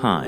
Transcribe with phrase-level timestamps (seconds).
[0.00, 0.26] Hi,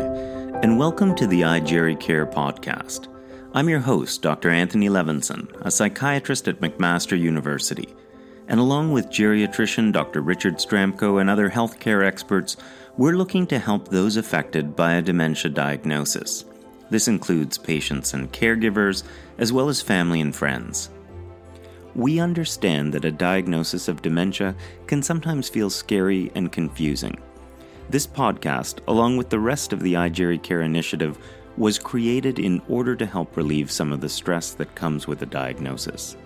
[0.65, 3.07] and welcome to the iGeri Care podcast.
[3.55, 4.50] I'm your host, Dr.
[4.50, 7.94] Anthony Levinson, a psychiatrist at McMaster University.
[8.48, 10.23] And along with geriatrician Dr.
[10.23, 12.57] Richard Sztramko and other healthcare experts,
[12.96, 16.46] we're looking to help those affected by a dementia diagnosis.
[16.91, 19.05] This includes patients and caregivers,
[19.39, 20.91] as well as family and friends.
[21.95, 24.57] We understand that a diagnosis of dementia
[24.89, 27.23] can sometimes feel scary and confusing.
[27.90, 31.18] This podcast, along with the rest of the iGeri Care initiative,
[31.57, 35.26] was created in order to help relieve some of the stress that comes with a
[35.26, 36.16] diagnosis.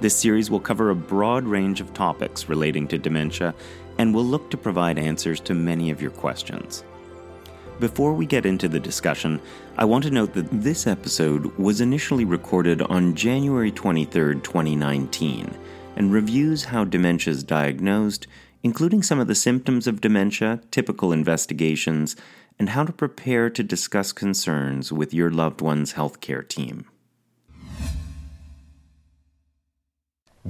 [0.00, 3.54] This series will cover a broad range of topics relating to dementia
[3.98, 6.82] and will look to provide answers to many of your questions.
[7.78, 9.40] Before we get into the discussion,
[9.78, 15.56] I want to note that this episode was initially recorded on January 23, 2019,
[15.94, 18.26] and reviews how dementia is diagnosed,
[18.64, 22.16] including some of the symptoms of dementia, typical investigations,
[22.58, 26.86] and how to prepare to discuss concerns with your loved one's healthcare team.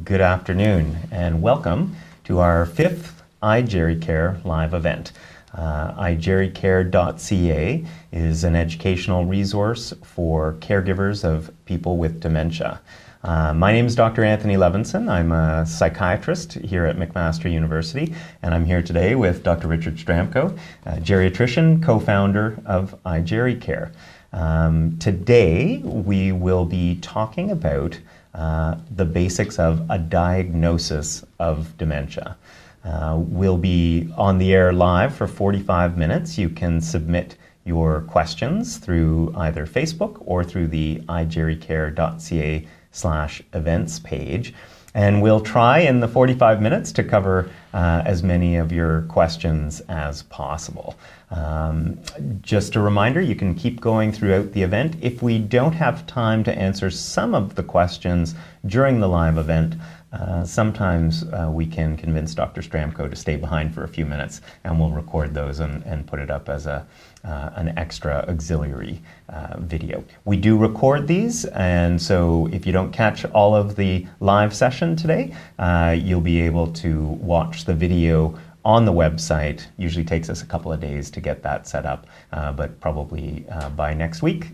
[0.04, 5.10] Good afternoon, and welcome to our fifth iGeriCare live event.
[5.52, 12.80] Uh, iGeriCare.ca is an educational resource for caregivers of people with dementia.
[13.24, 14.22] Uh, my name is Dr.
[14.22, 15.08] Anthony Levinson.
[15.08, 19.66] I'm a psychiatrist here at McMaster University, and I'm here today with Dr.
[19.66, 23.92] Richard Sztramko, geriatrician, co founder of iGeriCare.
[24.34, 27.98] Um, today, we will be talking about
[28.34, 32.36] uh, the basics of a diagnosis of dementia.
[32.84, 36.36] Uh, we'll be on the air live for 45 minutes.
[36.36, 44.54] You can submit your questions through either Facebook or through the igericare.ca slash events page.
[44.96, 49.80] And we'll try in the 45 minutes to cover uh, as many of your questions
[49.88, 50.94] as possible.
[51.32, 51.98] Um,
[52.42, 54.96] just a reminder, you can keep going throughout the event.
[55.00, 58.36] If we don't have time to answer some of the questions
[58.66, 59.74] during the live event,
[60.12, 62.60] uh, sometimes uh, we can convince Dr.
[62.60, 66.20] Sztramko to stay behind for a few minutes, and we'll record those and, and put
[66.20, 66.86] it up as a,
[67.24, 70.04] uh, an extra auxiliary uh, video.
[70.24, 74.96] We do record these, and so if you don't catch all of the live session
[74.96, 79.66] today, uh, you'll be able to watch the video on the website.
[79.76, 83.46] Usually takes us a couple of days to get that set up, uh, but probably
[83.76, 84.48] by next week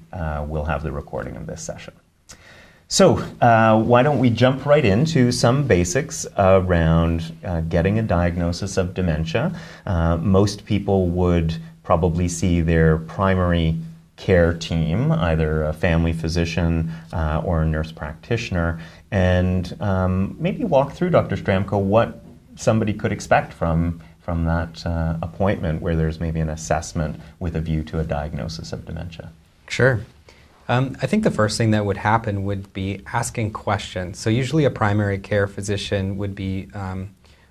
[0.46, 1.94] we'll have the recording of this session.
[2.92, 8.76] So, uh, why don't we jump right into some basics around uh, getting a diagnosis
[8.76, 9.56] of dementia?
[9.86, 11.56] Uh, most people would
[11.90, 13.76] probably see their primary
[14.14, 18.80] care team, either a family physician uh, or a nurse practitioner,
[19.10, 21.34] and um, maybe walk through, Dr.
[21.34, 22.22] Sztramko, what
[22.54, 27.60] somebody could expect from from that uh, appointment where there's maybe an assessment with a
[27.60, 29.32] view to a diagnosis of dementia.
[29.66, 29.98] Sure.
[30.68, 34.16] Um, I think the first thing that would happen would be asking questions.
[34.16, 37.10] So, usually, a primary care physician would be um,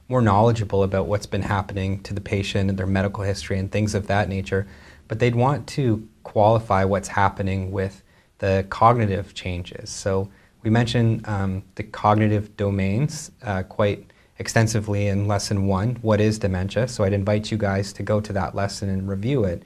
[0.10, 3.94] more knowledgeable about what's been happening to the patient and their medical history and things
[3.94, 4.68] of that nature,
[5.08, 8.04] but they'd want to qualify what's happening with
[8.40, 9.90] the cognitive changes.
[9.90, 10.30] So,
[10.62, 16.88] we mentioned um, the cognitive domains uh, quite extensively in lesson one what is dementia?
[16.88, 19.64] So, I'd invite you guys to go to that lesson and review it.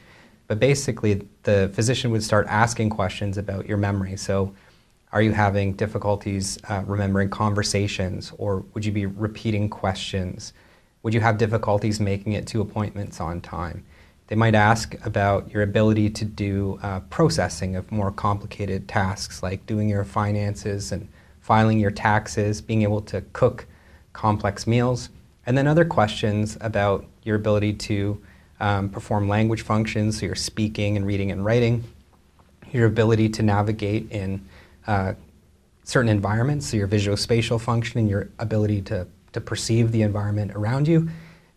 [0.48, 4.18] But basically, the physician would start asking questions about your memory.
[4.18, 4.53] So,
[5.13, 10.53] are you having difficulties uh, remembering conversations, or would you be repeating questions?
[11.03, 13.85] Would you have difficulties making it to appointments on time?
[14.28, 19.63] They might ask about your ability to do uh, processing of more complicated tasks like
[19.68, 21.07] doing your finances and
[21.41, 23.68] filing your taxes, being able to cook
[24.13, 25.09] complex meals,
[25.46, 28.19] and then other questions about your ability to
[28.59, 31.84] um, perform language functions, so your speaking and reading and writing,
[32.72, 34.44] your ability to navigate in
[34.88, 35.14] uh,
[35.84, 41.10] certain environments, so your visuospatial functioning, your ability to, to perceive the environment around you,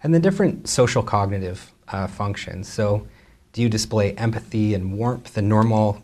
[0.03, 2.69] and the different social cognitive uh, functions.
[2.69, 3.07] So,
[3.53, 6.03] do you display empathy and warmth and normal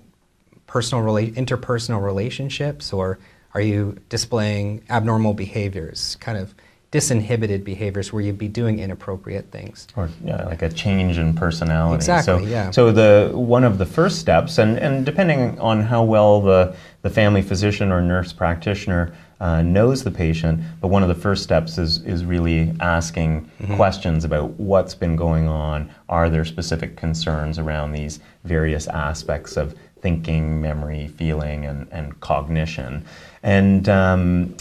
[0.66, 3.18] personal rela- interpersonal relationships, or
[3.52, 6.54] are you displaying abnormal behaviors, kind of
[6.92, 9.88] disinhibited behaviors where you'd be doing inappropriate things.
[9.96, 11.96] Or yeah, like a change in personality.
[11.96, 12.70] Exactly, so, yeah.
[12.70, 17.08] So the one of the first steps, and, and depending on how well the, the
[17.08, 21.78] family physician or nurse practitioner uh, knows the patient, but one of the first steps
[21.78, 23.74] is, is really asking mm-hmm.
[23.74, 25.90] questions about what's been going on.
[26.10, 33.04] Are there specific concerns around these various aspects of thinking, memory, feeling, and, and cognition.
[33.42, 34.54] And um,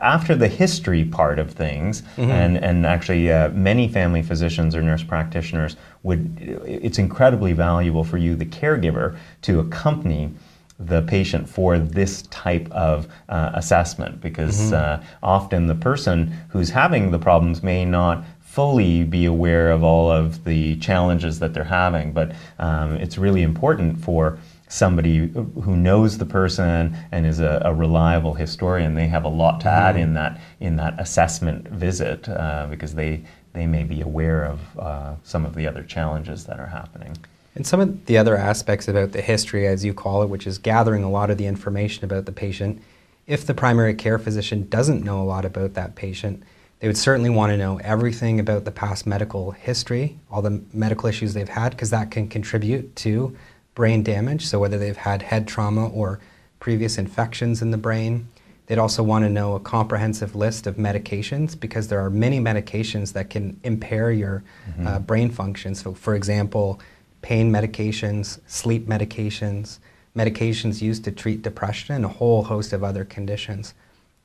[0.00, 2.30] after the history part of things, mm-hmm.
[2.30, 8.16] and, and actually uh, many family physicians or nurse practitioners would, it's incredibly valuable for
[8.16, 10.32] you, the caregiver, to accompany
[10.78, 15.02] the patient for this type of uh, assessment because mm-hmm.
[15.02, 20.10] uh, often the person who's having the problems may not fully be aware of all
[20.10, 22.12] of the challenges that they're having.
[22.12, 24.38] But um, it's really important for
[24.68, 28.94] somebody who knows the person and is a, a, reliable historian.
[28.94, 30.04] They have a lot to add mm-hmm.
[30.04, 33.24] in that in that assessment visit uh, because they
[33.54, 37.16] they may be aware of uh, some of the other challenges that are happening.
[37.54, 40.58] And some of the other aspects about the history, as you call it, which is
[40.58, 42.80] gathering a lot of the information about the patient,
[43.26, 46.42] if the primary care physician doesn't know a lot about that patient,
[46.78, 51.08] they would certainly want to know everything about the past medical history, all the medical
[51.08, 53.36] issues they've had, because that can contribute to
[53.78, 54.44] brain damage.
[54.44, 56.18] So, whether they've had head trauma or
[56.58, 58.28] previous infections in the brain.
[58.66, 63.12] They'd also want to know a comprehensive list of medications because there are many medications
[63.12, 64.86] that can impair your mm-hmm.
[64.86, 65.74] uh, brain function.
[65.74, 66.80] So, for example,
[67.22, 69.78] pain medications, sleep medications,
[70.16, 73.74] medications used to treat depression, and a whole host of other conditions.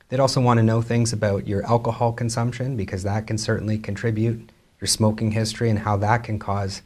[0.09, 4.51] They'd also want to know things about your alcohol consumption because that can certainly contribute,
[4.81, 6.81] your smoking history, and how that can cause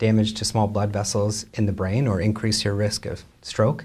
[0.00, 3.84] damage to small blood vessels in the brain or increase your risk of stroke.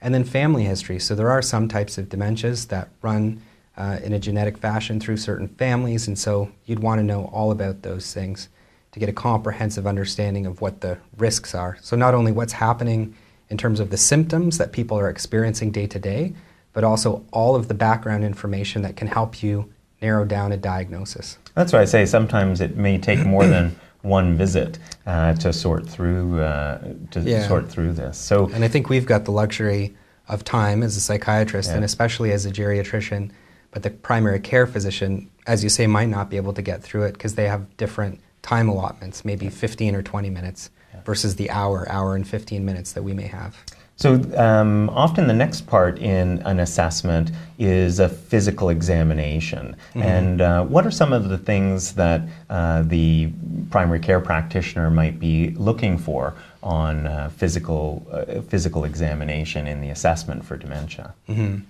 [0.00, 0.98] And then family history.
[0.98, 3.42] So there are some types of dementias that run
[3.76, 7.52] uh, in a genetic fashion through certain families, and so you'd want to know all
[7.52, 8.48] about those things
[8.92, 11.78] to get a comprehensive understanding of what the risks are.
[11.80, 13.14] So, not only what's happening
[13.48, 16.34] in terms of the symptoms that people are experiencing day to day,
[16.72, 19.72] but also all of the background information that can help you
[20.02, 21.38] narrow down a diagnosis.
[21.54, 25.88] That's why I say sometimes it may take more than one visit uh, to sort
[25.88, 26.78] through uh,
[27.10, 27.46] to yeah.
[27.46, 28.18] sort through this.
[28.18, 29.94] So, and I think we've got the luxury
[30.28, 31.76] of time as a psychiatrist yeah.
[31.76, 33.30] and especially as a geriatrician.
[33.72, 37.04] But the primary care physician, as you say, might not be able to get through
[37.04, 40.70] it because they have different time allotments, maybe 15 or 20 minutes
[41.04, 43.56] versus the hour, hour and 15 minutes that we may have.
[44.00, 49.76] So um, often the next part in an assessment is a physical examination.
[49.90, 50.02] Mm-hmm.
[50.02, 53.30] And uh, what are some of the things that uh, the
[53.68, 59.90] primary care practitioner might be looking for on uh, physical uh, physical examination in the
[59.90, 61.12] assessment for dementia?
[61.28, 61.64] Mm-hmm.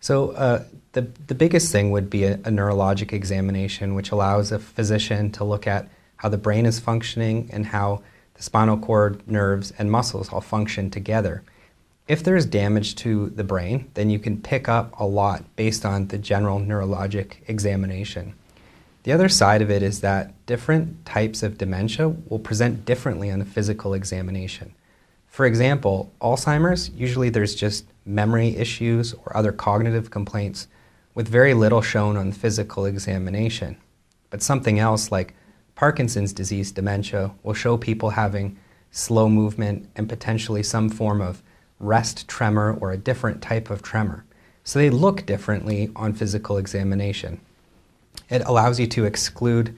[0.00, 4.58] So uh, the the biggest thing would be a, a neurologic examination, which allows a
[4.58, 8.02] physician to look at how the brain is functioning and how
[8.34, 11.42] the spinal cord, nerves, and muscles all function together.
[12.10, 16.08] If there's damage to the brain, then you can pick up a lot based on
[16.08, 18.34] the general neurologic examination.
[19.04, 23.40] The other side of it is that different types of dementia will present differently on
[23.40, 24.74] a physical examination.
[25.28, 30.66] For example, Alzheimer's, usually there's just memory issues or other cognitive complaints
[31.14, 33.76] with very little shown on physical examination.
[34.30, 35.36] But something else like
[35.76, 38.58] Parkinson's disease dementia will show people having
[38.90, 41.40] slow movement and potentially some form of
[41.80, 44.24] rest tremor or a different type of tremor.
[44.62, 47.40] So they look differently on physical examination.
[48.28, 49.74] It allows you to exclude,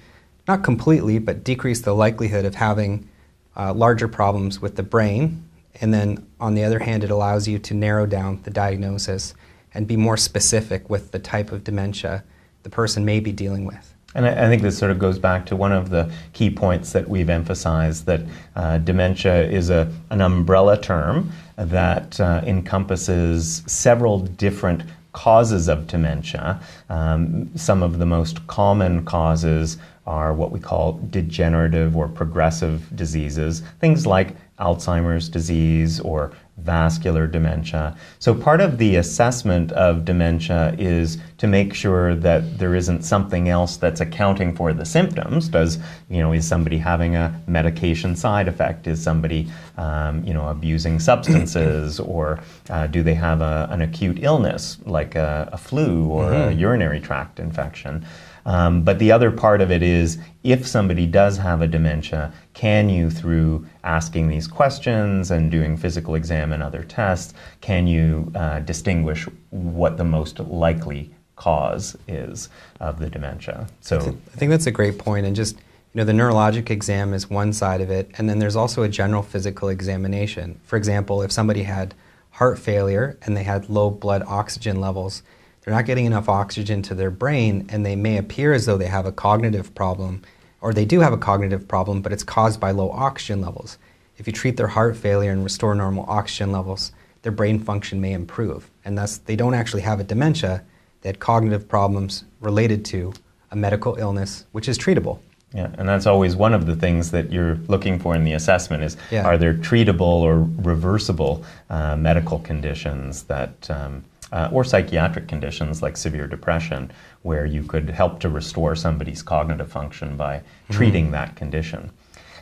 [0.47, 3.09] not completely, but decrease the likelihood of having
[3.57, 5.45] uh, larger problems with the brain.
[5.81, 9.35] And then on the other hand, it allows you to narrow down the diagnosis
[9.73, 12.25] and be more specific with the type of dementia
[12.63, 13.95] the person may be dealing with.
[14.15, 17.09] And I, think this sort of goes back to one of the key points that
[17.09, 18.21] we've emphasized that
[18.57, 26.61] uh, dementia is a, an umbrella term that uh, encompasses several different causes of dementia.
[26.89, 33.63] Um, some of the most common causes are what we call degenerative or progressive diseases,
[33.81, 37.97] things like Alzheimer's disease or vascular dementia.
[38.19, 43.49] So, part of the assessment of dementia is to make sure that there isn't something
[43.49, 45.49] else that's accounting for the symptoms.
[45.49, 45.79] Does,
[46.09, 48.87] you know, is somebody having a medication side effect?
[48.87, 51.99] Is somebody, um, you know, abusing substances?
[52.13, 52.41] or
[52.71, 56.51] uh, do they have a, an acute illness like a, a flu or mm-hmm.
[56.51, 58.05] a urinary tract infection?
[58.45, 62.89] Um, but the other part of it is if somebody does have a dementia, can
[62.89, 68.61] you, through asking these questions and doing physical exam and other tests, can you uh,
[68.61, 72.49] distinguish what the most likely cause is
[72.81, 73.67] of the dementia?
[73.81, 77.29] So I, think that's a great point, and just you know, the neurologic exam is
[77.29, 80.61] one side of it, and then there's also a general physical examination.
[80.65, 81.95] For example, if somebody had
[82.31, 85.23] heart failure and they had low blood oxygen levels,
[85.61, 88.87] they're not getting enough oxygen to their brain, and they may appear as though they
[88.87, 90.23] have a cognitive problem,
[90.63, 93.77] or they do have a cognitive problem, but it's caused by low oxygen levels.
[94.19, 96.93] if you treat their heart failure and restore normal oxygen levels,
[97.23, 98.71] their brain function may improve.
[98.85, 100.63] And thus, they don't actually have a dementia,
[101.01, 103.15] they had cognitive problems related to
[103.51, 105.19] a medical illness, which is treatable.
[105.55, 108.85] Yeah, and that's always one of the things that you're looking for in the assessment
[108.85, 109.25] is Yeah.
[109.27, 115.97] are there treatable or reversible uh, medical conditions that, um, uh, or psychiatric conditions like
[115.97, 116.91] severe depression,
[117.23, 121.91] where you could help to restore somebody's cognitive function by treating that condition.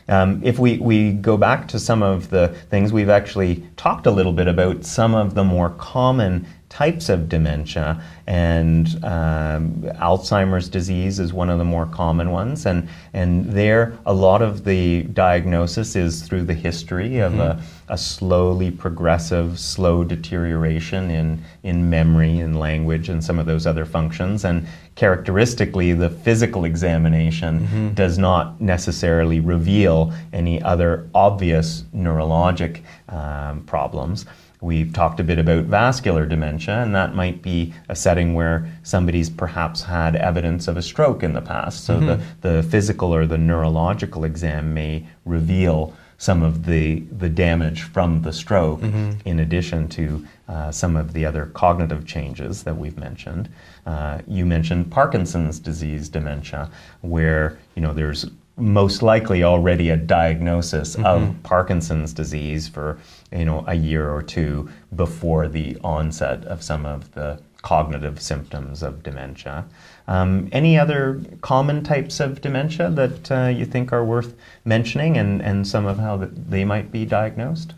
[0.07, 4.11] Um, if we, we go back to some of the things, we've actually talked a
[4.11, 11.19] little bit about some of the more common types of dementia, and um, Alzheimer's disease
[11.19, 12.65] is one of the more common ones.
[12.65, 17.97] And, and there, a lot of the diagnosis is through the history of a, a
[17.97, 24.45] slowly progressive, slow deterioration in, in memory and language and some of those other functions.
[24.45, 34.25] And characteristically, the physical examination does not necessarily reveal any other obvious neurologic um, problems.
[34.61, 39.29] We've talked a bit about vascular dementia, and that might be a setting where somebody's
[39.29, 41.83] perhaps had evidence of a stroke in the past.
[41.83, 47.81] So the, the physical or the neurological exam may reveal some of the, the damage
[47.81, 48.83] from the stroke,
[49.25, 53.49] in addition to uh, some of the other cognitive changes that we've mentioned.
[53.87, 56.69] Uh, you mentioned Parkinson's disease dementia,
[57.01, 58.27] where you know there's
[58.57, 62.99] most likely already a diagnosis of Parkinson's disease for
[63.31, 68.81] you know a year or two before the onset of some of the cognitive symptoms
[68.81, 69.65] of dementia.
[70.07, 74.35] Um, any other common types of dementia that uh, you think are worth
[74.65, 77.73] mentioning, and, and some of how they might be diagnosed?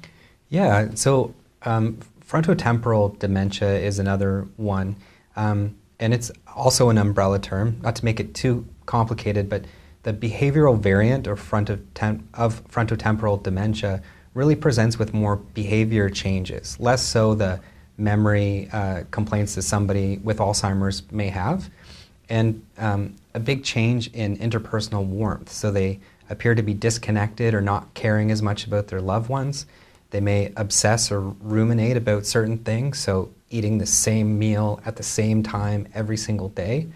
[0.50, 1.34] Yeah, so
[1.64, 4.96] um, frontotemporal dementia is another one.
[5.36, 9.66] Um, and it's also an umbrella term, not to make it too complicated, but
[10.04, 11.82] the behavioral variant or front of,
[12.34, 14.02] of frontotemporal dementia
[14.34, 17.60] really presents with more behavior changes, less so the
[17.98, 21.70] memory uh, complaints that somebody with Alzheimer's may have,
[22.30, 25.52] and um, a big change in interpersonal warmth.
[25.52, 26.00] So they
[26.30, 29.66] appear to be disconnected or not caring as much about their loved ones.
[30.10, 35.04] They may obsess or ruminate about certain things, so eating the same meal at the
[35.04, 36.88] same time every single day.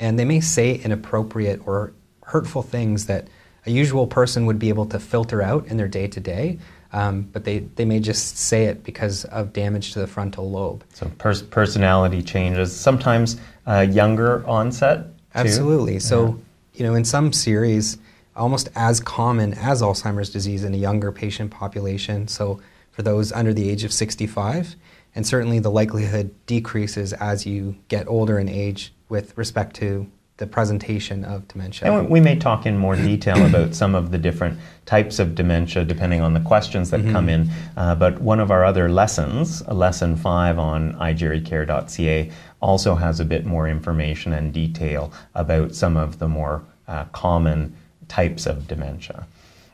[0.00, 1.92] And they may say inappropriate or
[2.24, 3.28] hurtful things that
[3.66, 6.58] a usual person would be able to filter out in their day to day,
[6.92, 10.84] but they, they may just say it because of damage to the frontal lobe.
[10.94, 15.04] So pers- personality changes, sometimes uh, younger onset.
[15.04, 15.12] too?
[15.34, 15.98] Absolutely.
[16.00, 16.40] So,
[16.74, 17.98] you know, in some series,
[18.34, 22.28] almost as common as Alzheimer's disease in a younger patient population.
[22.28, 24.76] So, for those under the age of 65,
[25.14, 30.10] and certainly the likelihood decreases as you get older in age with respect to
[30.42, 31.88] the presentation of dementia.
[31.88, 35.84] And we may talk in more detail about some of the different types of dementia
[35.84, 37.48] depending on the questions that come in.
[37.76, 43.46] Uh, but one of our other lessons, lesson five on igericare.ca, also has a bit
[43.46, 47.72] more information and detail about some of the more uh, common
[48.08, 49.24] types of dementia.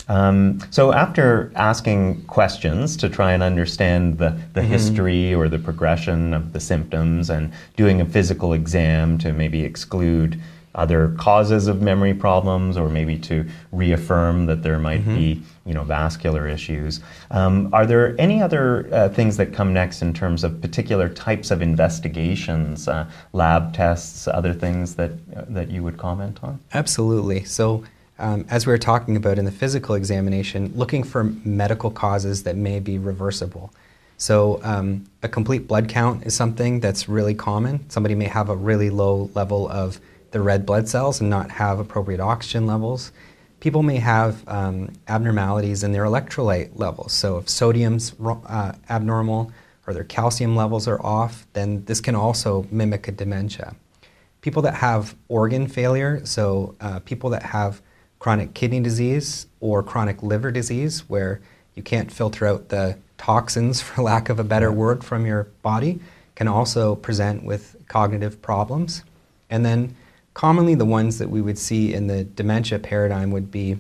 [0.09, 6.33] Um, so after asking questions to try and understand the, the history or the progression
[6.33, 10.41] of the symptoms and doing a physical exam to maybe exclude
[10.75, 15.83] other causes of memory problems or maybe to reaffirm that there might be you know
[15.85, 20.61] vascular issues um, are there any other uh, things that come next in terms of
[20.61, 26.39] particular types of investigations uh, lab tests other things that uh, that you would comment
[26.43, 27.45] on Absolutely.
[27.45, 27.85] So,
[28.19, 32.57] um, as we were talking about in the physical examination, looking for medical causes that
[32.57, 33.73] may be reversible.
[34.17, 37.89] So, um, a complete blood count is something that's really common.
[37.91, 41.79] Somebody may have a really low level of the red blood cells and not have
[41.79, 43.13] appropriate oxygen levels.
[43.61, 47.13] People may have um, abnormalities in their electrolyte levels.
[47.13, 49.53] So, if sodium's uh, abnormal
[49.87, 53.75] or their calcium levels are off, then this can also mimic a dementia
[54.41, 57.83] people that have organ failure, so uh, people that have
[58.19, 61.41] chronic kidney disease or chronic liver disease, where
[61.75, 66.01] you can't filter out the toxins, for lack of a better word, from your body,
[66.35, 69.03] can also present with cognitive problems.
[69.51, 69.97] And then,
[70.39, 73.77] commonly, the ones that we would see in the dementia paradigm would be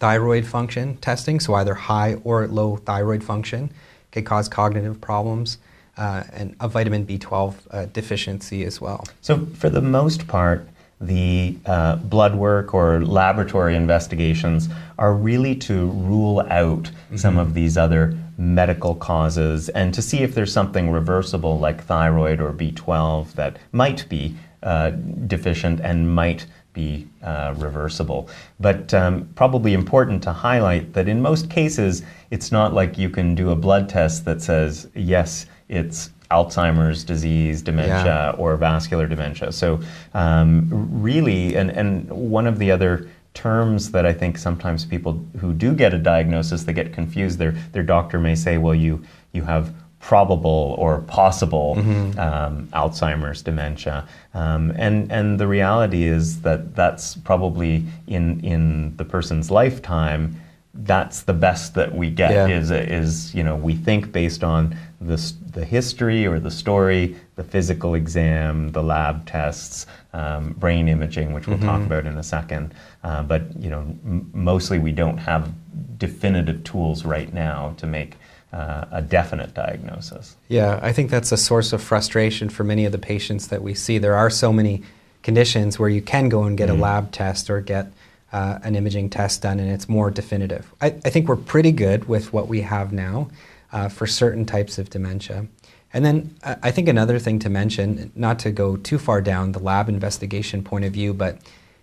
[0.00, 3.72] thyroid function testing, so either high or low thyroid function
[4.12, 5.56] can cause cognitive problems,
[5.96, 9.02] uh, and a vitamin B12 uh, deficiency as well.
[9.22, 10.68] So, for the most part,
[11.00, 17.78] the uh, blood work or laboratory investigations are really to rule out some of these
[17.78, 23.56] other medical causes and to see if there's something reversible like thyroid or B12 that
[23.72, 24.90] might be uh,
[25.26, 28.28] deficient and might be uh, reversible.
[28.60, 33.34] But um, probably important to highlight that in most cases, it's not like you can
[33.34, 38.30] do a blood test that says, yes, it's Alzheimer's disease, dementia, yeah.
[38.36, 39.52] or vascular dementia.
[39.52, 39.80] So,
[40.12, 45.52] um, really, and, and one of the other terms that I think sometimes people who
[45.52, 47.38] do get a diagnosis they get confused.
[47.38, 49.72] Their their doctor may say, "Well, you you have
[50.06, 52.16] probable or possible mm-hmm.
[52.20, 59.04] um, Alzheimer's dementia," um, and and the reality is that that's probably in in the
[59.04, 60.40] person's lifetime.
[60.74, 62.30] That's the best that we get.
[62.30, 62.46] Yeah.
[62.46, 65.18] Is is you know we think based on the
[65.52, 71.48] the history or the story, the physical exam, the lab tests, um, brain imaging, which
[71.48, 71.66] we'll mm-hmm.
[71.66, 72.74] talk about in a second.
[73.02, 75.50] Uh, but you know, m- mostly we don't have
[75.98, 78.14] definitive tools right now to make
[78.52, 80.36] uh, a definite diagnosis.
[80.48, 83.74] Yeah, I think that's a source of frustration for many of the patients that we
[83.74, 83.98] see.
[83.98, 84.82] There are so many
[85.22, 86.78] conditions where you can go and get mm-hmm.
[86.78, 87.92] a lab test or get
[88.32, 90.72] uh, an imaging test done, and it's more definitive.
[90.80, 93.28] I, I, think we're pretty good with what we have now
[93.72, 95.46] uh, for certain types of dementia.
[95.92, 99.52] And then uh, I think another thing to mention, not to go too far down
[99.52, 101.38] the lab investigation point of view, but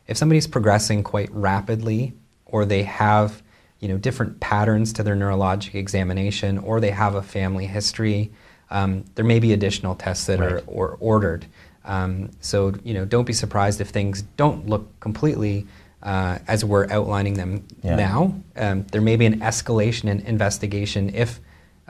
[0.08, 2.14] if somebody's progressing quite rapidly
[2.46, 3.42] or they have
[3.84, 8.32] you know, different patterns to their neurologic examination or they have a family history,
[8.72, 10.54] um, there may be additional tests that right.
[10.54, 11.46] are or ordered.
[11.84, 15.68] Um, so you know, don't be surprised if things don't look completely
[16.02, 17.98] uh, as we're outlining them yeah.
[17.98, 18.42] now.
[18.56, 21.42] Um, there may be an escalation in investigation if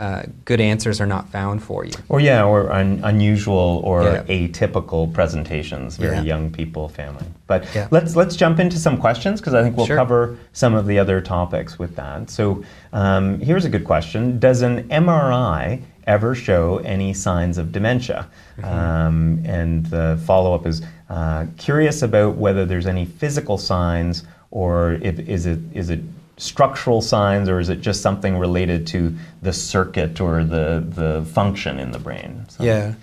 [0.03, 1.93] uh, good answers are not found for you.
[2.09, 4.23] Or yeah, or un- unusual or yeah.
[4.23, 6.23] atypical presentations, very yeah.
[6.23, 7.25] young people, family.
[7.47, 7.87] But yeah.
[7.89, 9.95] let's let's jump into some questions because I think we'll sure.
[9.95, 12.29] cover some of the other topics with that.
[12.29, 18.27] So um, here's a good question: Does an MRI ever show any signs of dementia?
[18.57, 18.65] Mm-hmm.
[18.65, 25.17] Um, and the follow-up is uh, curious about whether there's any physical signs or if
[25.19, 26.01] is it is it
[26.43, 31.79] structural signs, or is it just something related to the circuit or the, the function
[31.79, 32.45] in the brain?
[32.49, 32.63] So.
[32.63, 32.95] Yeah.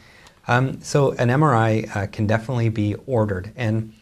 [0.47, 3.53] Um, so an MRI uh, can definitely be ordered.
[3.57, 3.95] And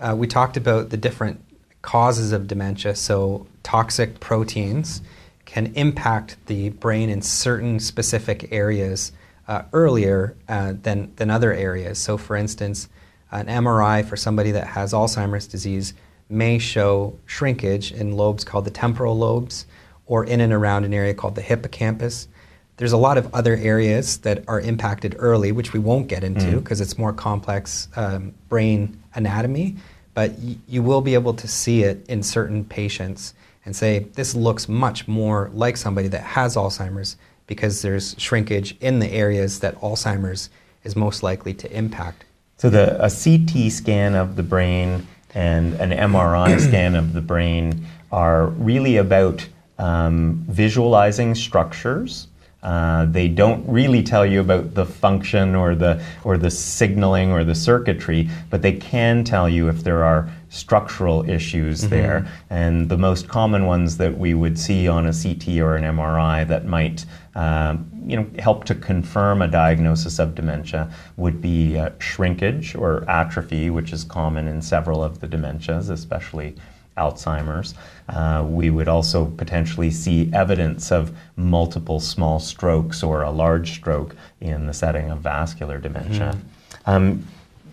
[0.00, 1.42] uh, we talked about the different
[1.82, 2.94] causes of dementia.
[2.94, 5.02] So toxic proteins
[5.44, 9.12] can impact the brain in certain specific areas
[9.46, 11.98] uh, earlier uh, than, than other areas.
[11.98, 12.88] So, for instance,
[13.30, 15.94] an MRI for somebody that has Alzheimer's disease
[16.28, 19.66] may show shrinkage in lobes called the temporal lobes
[20.06, 22.28] or in and around an area called the hippocampus.
[22.76, 26.60] There's a lot of other areas that are impacted early, which we won't get into
[26.60, 26.82] because mm.
[26.82, 29.76] it's more complex um, brain anatomy,
[30.14, 33.34] but y- you will be able to see it in certain patients
[33.64, 38.98] and say, this looks much more like somebody that has Alzheimer's because there's shrinkage in
[38.98, 40.50] the areas that Alzheimer's
[40.84, 42.24] is most likely to impact.
[42.58, 45.06] So the a CT scan of the brain
[45.36, 49.46] and an MRI scan of the brain are really about
[49.78, 52.28] um, visualizing structures.
[52.62, 57.44] Uh, they don't really tell you about the function or the or the signaling or
[57.44, 61.90] the circuitry, but they can tell you if there are structural issues mm-hmm.
[61.90, 62.26] there.
[62.48, 66.48] And the most common ones that we would see on a CT or an MRI
[66.48, 67.04] that might
[67.36, 73.08] um, you know, help to confirm a diagnosis of dementia would be uh, shrinkage or
[73.08, 76.56] atrophy, which is common in several of the dementias, especially
[76.96, 77.74] Alzheimer's.
[78.08, 84.16] Uh, we would also potentially see evidence of multiple small strokes or a large stroke
[84.40, 86.34] in the setting of vascular dementia.
[86.34, 86.90] Mm-hmm.
[86.90, 87.26] Um,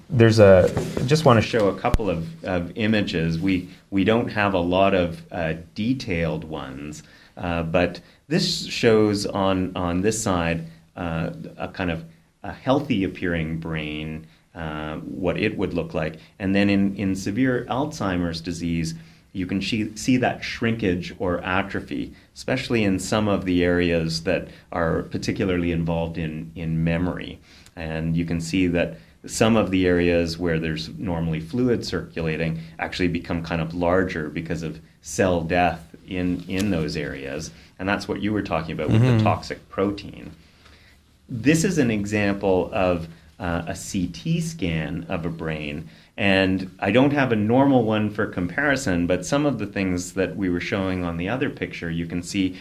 [0.09, 0.69] there's a
[1.05, 3.39] just want to show a couple of, of images.
[3.39, 7.03] We we don't have a lot of uh, detailed ones,
[7.37, 8.01] uh, but
[8.33, 10.65] this shows on on this side
[10.95, 12.03] uh, a kind of
[12.41, 17.65] a healthy appearing brain, uh, what it would look like, and then in in severe
[17.69, 18.95] Alzheimer's disease.
[19.35, 24.49] You can see, see that shrinkage or atrophy, especially in some of the areas that
[24.71, 27.39] are particularly involved in, in memory.
[27.75, 33.07] And you can see that some of the areas where there's normally fluid circulating actually
[33.07, 37.51] become kind of larger because of cell death in, in those areas.
[37.79, 39.17] And that's what you were talking about with mm-hmm.
[39.17, 40.31] the toxic protein.
[41.29, 43.07] This is an example of
[43.39, 45.89] uh, a CT scan of a brain.
[46.15, 50.35] And I don't have a normal one for comparison, but some of the things that
[50.35, 52.57] we were showing on the other picture, you can see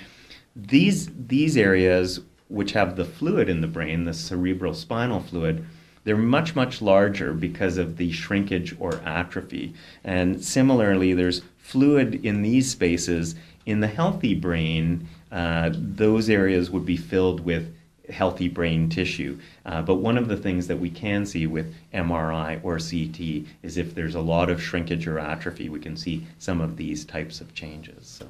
[0.56, 5.64] these, these areas which have the fluid in the brain, the cerebral spinal fluid,
[6.04, 9.74] they're much, much larger because of the shrinkage or atrophy.
[10.04, 13.34] And similarly, there's fluid in these spaces.
[13.66, 17.72] In the healthy brain, uh, those areas would be filled with
[18.10, 19.38] healthy brain tissue.
[19.64, 23.76] Uh, but one of the things that we can see with MRI or CT is
[23.76, 27.40] if there's a lot of shrinkage or atrophy, we can see some of these types
[27.40, 28.06] of changes.
[28.06, 28.26] So.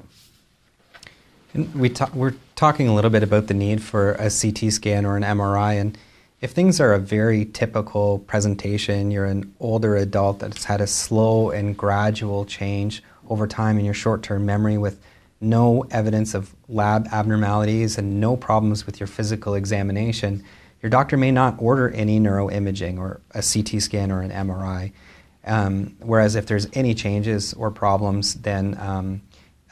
[1.53, 5.05] And we ta- we're talking a little bit about the need for a CT scan
[5.05, 5.97] or an MRI, and
[6.43, 11.51] if things are a very typical presentation, you're an older adult that's had a slow
[11.51, 14.99] and gradual change over time in your short-term memory with
[15.39, 20.43] no evidence of lab abnormalities and no problems with your physical examination,
[20.81, 24.91] your doctor may not order any neuroimaging or a CT scan or an MRI.
[25.45, 29.21] Um, whereas if there's any changes or problems, then um,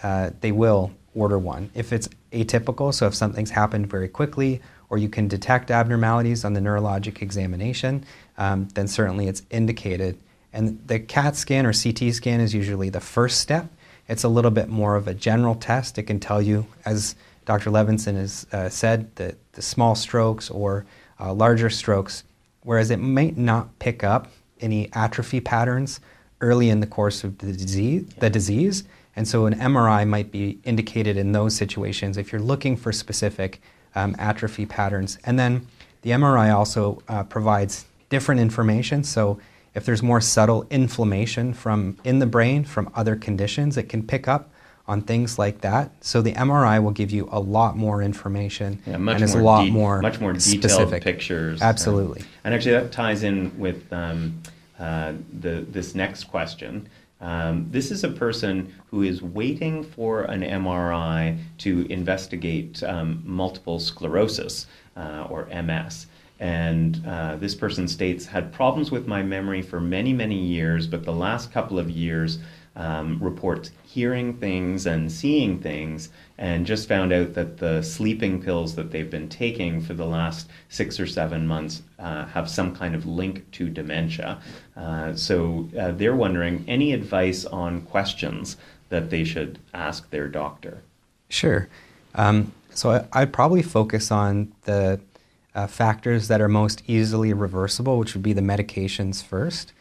[0.02, 1.70] uh, they will order one.
[1.74, 6.52] If it's atypical, so if something's happened very quickly or you can detect abnormalities on
[6.52, 8.04] the neurologic examination,
[8.38, 10.20] um, then certainly it's indicated.
[10.52, 13.68] And the CAT scan or CT scan is usually the first step.
[14.10, 15.98] It's a little bit more of a general test.
[15.98, 17.70] It can tell you, as Dr.
[17.70, 20.86] Levinson has uh, said, that the small strokes or
[21.22, 22.26] uh, larger strokes,
[22.64, 24.28] whereas it might not pick up
[24.60, 26.02] any atrophy patterns
[26.42, 28.10] early in the course of the disease.
[28.20, 28.84] The disease.
[29.16, 33.62] And so an MRI might be indicated in those situations if you're looking for specific
[33.96, 35.18] um, atrophy patterns.
[35.24, 35.68] And then
[36.02, 39.04] the MRI also uh, provides different information.
[39.04, 39.40] So
[39.74, 44.28] if there's more subtle inflammation from in the brain from other conditions, it can pick
[44.28, 44.50] up
[44.88, 45.92] on things like that.
[46.02, 49.40] So the MRI will give you a lot more information yeah, much and is a
[49.40, 51.04] lot de- more much more detailed specific.
[51.04, 51.62] pictures.
[51.62, 52.24] Absolutely.
[52.44, 54.42] and actually, that ties in with um,
[54.80, 56.90] uh, the this next question.
[57.22, 63.80] Um, this is a person who is waiting for an MRI to investigate um, multiple
[63.80, 64.66] sclerosis
[64.98, 66.08] uh, or MS.
[66.40, 71.04] And uh, this person states, had problems with my memory for many, many years, but
[71.04, 72.40] the last couple of years
[72.76, 78.76] um, reports hearing things and seeing things, and just found out that the sleeping pills
[78.76, 82.96] that they've been taking for the last six or seven months uh, have some kind
[82.96, 84.40] of link to dementia.
[84.78, 88.58] Uh, so uh, they're wondering any advice on questions
[88.92, 90.84] that they should ask their doctor?
[91.30, 91.68] Sure.
[92.14, 95.00] Um, so I, would probably focus on the
[95.56, 99.74] uh, factors that are most easily reversible, which would be the medications first.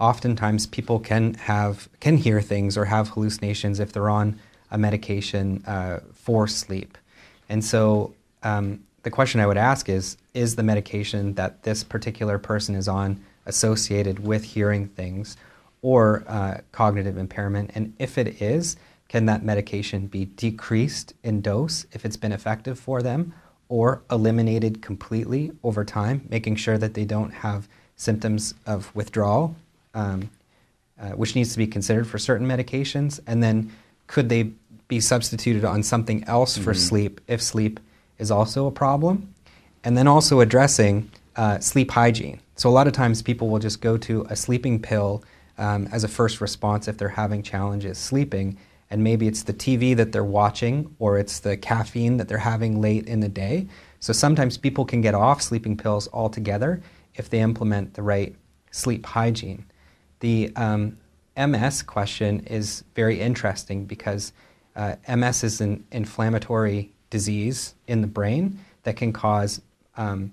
[0.00, 4.38] Oftentimes, people can have can hear things or have hallucinations if they're on
[4.70, 6.96] a medication uh, for sleep,
[7.48, 12.38] and so um, the question I would ask is: Is the medication that this particular
[12.38, 15.36] person is on associated with hearing things
[15.82, 17.72] or uh, cognitive impairment?
[17.74, 18.76] And if it is,
[19.08, 23.34] can that medication be decreased in dose if it's been effective for them?
[23.68, 29.54] or eliminated completely over time, making sure that they don't have symptoms of withdrawal,
[29.94, 30.30] um,
[31.00, 33.20] uh, which needs to be considered for certain medications.
[33.26, 33.72] And then
[34.06, 34.50] could they
[34.88, 36.64] be substituted on something else mm-hmm.
[36.64, 37.80] for sleep if sleep
[38.18, 39.34] is also a problem?
[39.84, 42.40] And then also addressing uh, sleep hygiene.
[42.56, 45.22] So a lot of times people will just go to a sleeping pill
[45.56, 48.58] um, as a first response if they're having challenges sleeping
[48.90, 52.80] and maybe it's the TV that they're watching or it's the caffeine that they're having
[52.80, 53.66] late in the day.
[54.00, 56.80] So sometimes people can get off sleeping pills altogether
[57.14, 58.34] if they implement the right
[58.70, 59.66] sleep hygiene.
[60.20, 60.98] The um,
[61.36, 64.32] MS question is very interesting because
[64.76, 69.60] uh, MS is an inflammatory disease in the brain that can cause
[69.96, 70.32] um,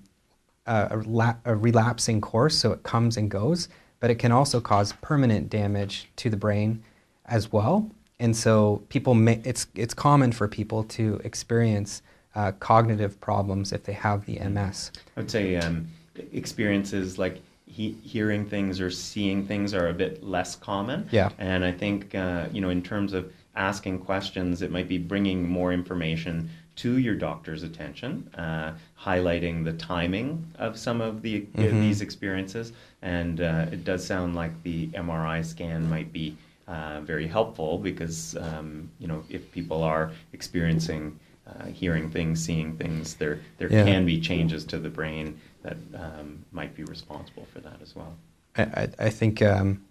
[0.66, 3.68] a, a, a relapsing course, so it comes and goes,
[4.00, 6.82] but it can also cause permanent damage to the brain
[7.26, 12.02] as well and so people may, it's it's common for people to experience
[12.34, 14.90] uh, cognitive problems if they have the MS.
[15.16, 15.86] I would say um,
[16.32, 17.40] experiences like
[17.76, 21.06] he, hearing things or seeing things are a bit less common.
[21.12, 21.28] Yeah.
[21.38, 25.46] And I think uh, you know in terms of asking questions, it might be bringing
[25.48, 31.80] more information to your doctor's attention, uh, highlighting the timing of some of the mm-hmm.
[31.80, 36.34] these experiences, and uh, it does sound like the MRI scan might be
[36.68, 42.74] uh, very helpful because um, you know if people are experiencing uh, hearing things, seeing
[42.76, 43.84] things, there there yeah.
[43.84, 48.16] can be changes to the brain that um, might be responsible for that as well.
[48.56, 49.82] I, I think um,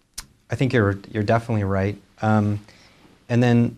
[0.50, 1.98] I think you're you're definitely right.
[2.22, 2.60] Um,
[3.30, 3.78] and then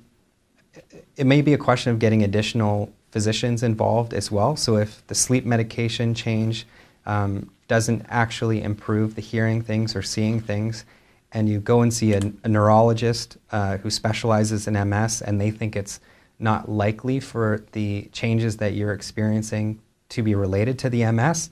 [1.16, 4.56] it may be a question of getting additional physicians involved as well.
[4.56, 6.68] So if the sleep medication change
[7.06, 10.86] um, doesn't actually improve the hearing things or seeing things,
[11.32, 15.52] and you go and see a, a neurologist uh, who specializes in MS, and they
[15.52, 16.00] think it's
[16.40, 19.80] not likely for the changes that you're experiencing
[20.10, 21.50] to be related to the MS,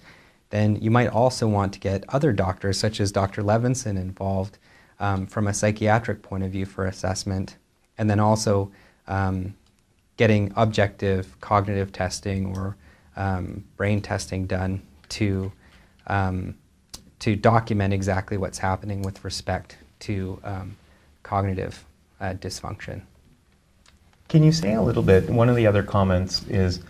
[0.50, 3.42] then you might also want to get other doctors, such as Dr.
[3.42, 4.58] Levinson, involved
[5.00, 7.58] um, from a psychiatric point of view for assessment,
[7.98, 8.72] and then also
[9.08, 9.56] um,
[10.18, 12.78] getting objective cognitive testing or
[13.16, 15.52] um, brain testing done to
[16.08, 16.56] um,
[17.20, 20.78] to document exactly what's happening with respect to um,
[21.24, 21.86] cognitive
[22.20, 23.02] uh, dysfunction.
[24.28, 25.30] Can you say a little bit?
[25.30, 26.82] One of the other comments is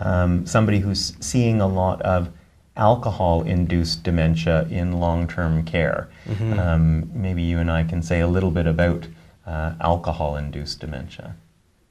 [0.00, 2.30] um, somebody who's seeing a lot of
[2.76, 6.08] alcohol-induced dementia in long-term care.
[6.26, 6.58] Mm-hmm.
[6.58, 9.06] Um, maybe you and I can say a little bit about
[9.46, 11.36] uh, alcohol-induced dementia.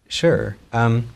[0.07, 0.57] Sure.
[0.71, 1.07] Um,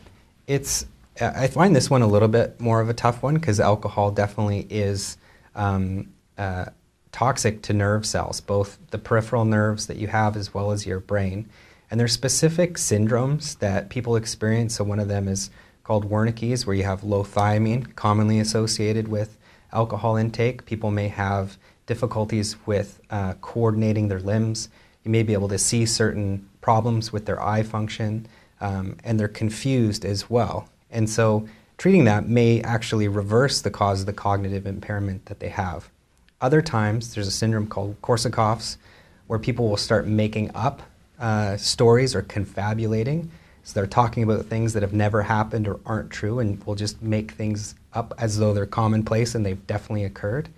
[0.46, 0.86] it's
[1.20, 4.66] I find this one a little bit more of a tough one because alcohol definitely
[4.70, 5.16] is
[5.56, 6.66] um, uh,
[7.12, 11.00] toxic to nerve cells, both the peripheral nerves that you have as well as your
[11.00, 11.48] brain.
[11.90, 14.76] And there's specific syndromes that people experience.
[14.76, 15.50] So one of them is
[15.84, 19.37] called Wernicke's, where you have low thiamine, commonly associated with
[19.72, 20.64] alcohol intake.
[20.66, 24.68] People may have difficulties with uh, coordinating their limbs.
[25.04, 28.26] You may be able to see certain problems with their eye function,
[28.60, 30.68] um, and they're confused as well.
[30.90, 35.48] And so treating that may actually reverse the cause of the cognitive impairment that they
[35.48, 35.88] have.
[36.40, 38.78] Other times, there's a syndrome called Korsakoff's,
[39.26, 40.82] where people will start making up
[41.18, 43.30] uh, stories or confabulating.
[43.68, 47.02] So they're talking about things that have never happened or aren't true, and will just
[47.02, 50.48] make things up as though they're commonplace and they've definitely occurred.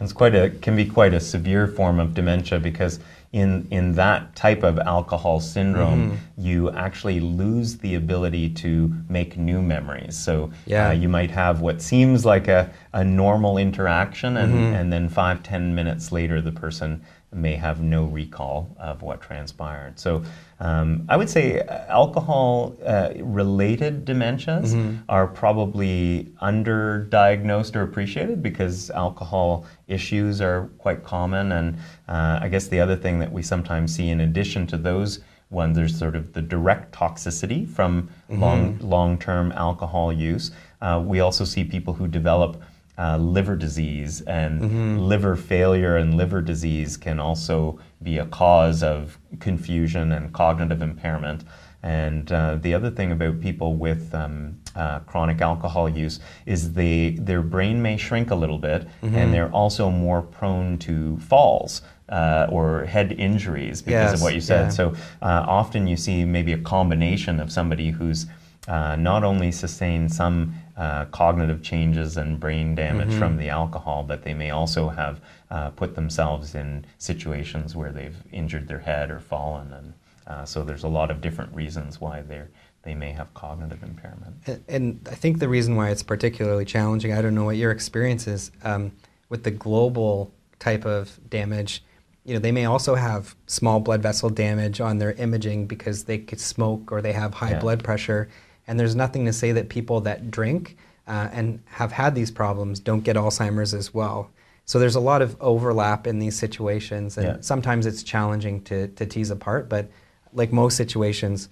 [0.00, 2.98] It's quite a can be quite a severe form of dementia because
[3.34, 6.46] in in that type of alcohol syndrome, mm-hmm.
[6.46, 10.16] you actually lose the ability to make new memories.
[10.16, 10.88] So yeah.
[10.88, 14.74] uh, you might have what seems like a, a normal interaction, and, mm-hmm.
[14.76, 17.04] and then five ten minutes later, the person
[17.36, 19.98] may have no recall of what transpired.
[19.98, 20.22] So
[20.58, 24.96] um, I would say alcohol uh, related dementias mm-hmm.
[25.08, 31.52] are probably underdiagnosed or appreciated because alcohol issues are quite common.
[31.52, 31.76] And
[32.08, 35.20] uh, I guess the other thing that we sometimes see in addition to those
[35.50, 38.40] ones, there's sort of the direct toxicity from mm-hmm.
[38.40, 40.50] long long term alcohol use.
[40.80, 42.62] Uh, we also see people who develop
[42.98, 44.98] uh, liver disease and mm-hmm.
[44.98, 51.44] liver failure and liver disease can also be a cause of confusion and cognitive impairment.
[51.82, 57.10] And uh, the other thing about people with um, uh, chronic alcohol use is they
[57.10, 59.14] their brain may shrink a little bit, mm-hmm.
[59.14, 61.82] and they're also more prone to falls.
[62.08, 64.66] Uh, or head injuries because yes, of what you said.
[64.66, 64.68] Yeah.
[64.68, 68.26] So uh, often you see maybe a combination of somebody who's
[68.68, 73.18] uh, not only sustained some uh, cognitive changes and brain damage mm-hmm.
[73.18, 78.16] from the alcohol, but they may also have uh, put themselves in situations where they've
[78.32, 79.72] injured their head or fallen.
[79.72, 79.94] And
[80.26, 82.48] uh, so there's a lot of different reasons why they're
[82.86, 84.36] they may have cognitive impairment.
[84.46, 87.72] And, and, I think the reason why it's particularly challenging, I don't know what your
[87.72, 88.92] experience is, um,
[89.28, 91.82] with the global type of damage,
[92.24, 96.18] you know, they may also have small blood vessel damage on their imaging because they
[96.18, 97.60] could smoke or they have high yeah.
[97.60, 98.28] blood pressure.
[98.66, 100.76] And there's nothing to say that people that drink
[101.06, 104.30] uh, and have had these problems don't get Alzheimer's as well.
[104.64, 107.36] So there's a lot of overlap in these situations, and yeah.
[107.40, 109.68] sometimes it's challenging to, to tease apart.
[109.68, 109.88] But
[110.32, 111.48] like most situations,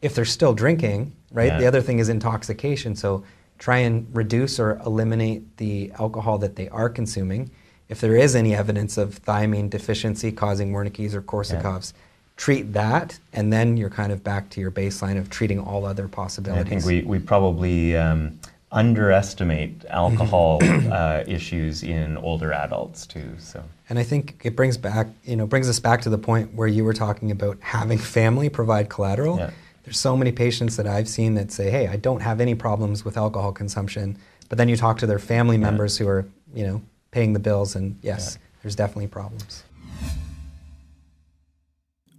[0.00, 1.58] if they're still drinking, right, yeah.
[1.58, 2.96] the other thing is intoxication.
[2.96, 3.24] So
[3.58, 7.50] try and reduce or eliminate the alcohol that they are consuming.
[7.90, 12.00] If there is any evidence of thiamine deficiency causing Wernicke's or Korsakoff's, yeah
[12.36, 16.08] treat that, and then you're kind of back to your baseline of treating all other
[16.08, 16.66] possibilities.
[16.66, 18.38] I think we, we probably um,
[18.72, 23.36] underestimate alcohol uh, issues in older adults too.
[23.38, 23.62] So.
[23.88, 26.68] And I think it brings back, you know, brings us back to the point where
[26.68, 29.38] you were talking about having family provide collateral.
[29.38, 29.50] Yeah.
[29.84, 33.04] There's so many patients that I've seen that say, "Hey, I don't have any problems
[33.04, 34.16] with alcohol consumption,"
[34.48, 36.04] but then you talk to their family members yeah.
[36.04, 38.46] who are, you know, paying the bills, and yes, yeah.
[38.62, 39.62] there's definitely problems.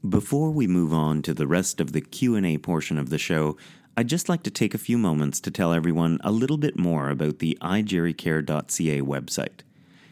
[0.10, 3.58] Before we move on to the rest of the Q&A portion of the show,
[3.98, 7.10] I'd just like to take a few moments to tell everyone a little bit more
[7.10, 9.62] about the igericare.ca website.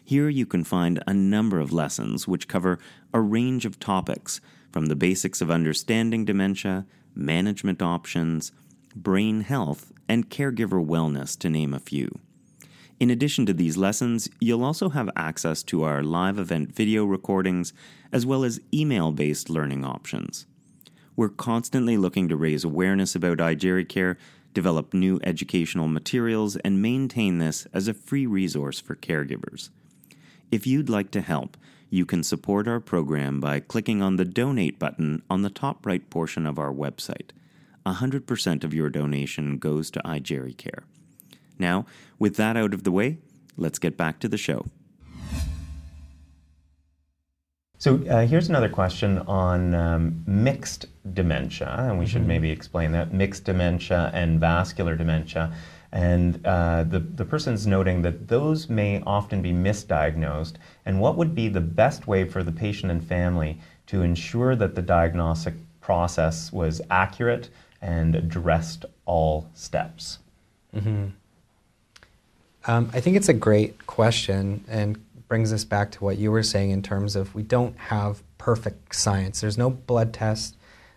[0.03, 2.79] Here you can find a number of lessons which cover
[3.13, 8.51] a range of topics from the basics of understanding dementia, management options,
[8.95, 12.19] brain health, and caregiver wellness to name a few.
[13.03, 17.73] In addition to these lessons, you'll also have access to our live event video recordings
[18.13, 20.45] as well as email based learning options.
[21.17, 24.15] We're constantly looking to raise awareness about iGeriCare,
[24.53, 29.69] develop new educational materials, and maintain this as a free resource for caregivers.
[30.49, 31.57] If you'd like to help,
[31.89, 36.09] you can support our program by clicking on the donate button on the top right
[36.09, 37.31] portion of our website.
[37.85, 40.83] 100% of your donation goes to iGeriCare.
[41.59, 41.85] Now,
[42.19, 43.19] with that out of the way,
[43.57, 44.65] let's get back to the show.
[47.83, 52.11] So uh, here's another question on um, mixed dementia, and we mm-hmm.
[52.13, 55.53] should maybe explain that mixed dementia and vascular dementia.
[55.91, 60.53] And uh, the, the person's noting that those may often be misdiagnosed.
[60.85, 64.75] And what would be the best way for the patient and family to ensure that
[64.75, 67.49] the diagnostic process was accurate
[67.81, 70.19] and addressed all steps?
[70.73, 71.07] Mm-hmm.
[72.65, 76.43] Um, I think it's a great question and brings us back to what you were
[76.43, 79.41] saying in terms of we don't have perfect science.
[79.41, 80.55] There's no blood test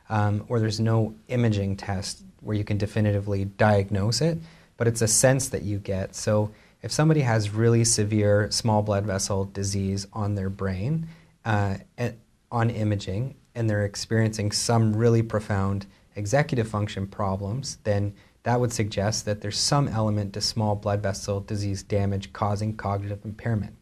[0.08, 4.38] um, or there's no imaging test where you can definitively diagnose it,
[4.76, 6.14] but it's a sense that you get.
[6.14, 6.52] So
[6.82, 11.08] if somebody has really severe small blood vessel disease on their brain,
[11.44, 11.78] uh,
[12.52, 18.14] on imaging, and they're experiencing some really profound executive function problems, then
[18.46, 23.24] that would suggest that there's some element to small blood vessel disease damage causing cognitive
[23.24, 23.74] impairment.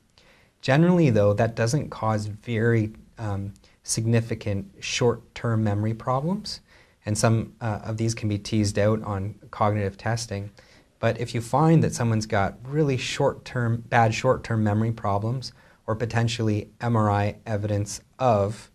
[0.62, 6.60] Generally, though, that doesn't cause very um, significant short term memory problems,
[7.04, 10.50] and some uh, of these can be teased out on cognitive testing.
[10.98, 15.52] But if you find that someone's got really short term, bad short term memory problems,
[15.86, 18.70] or potentially MRI evidence of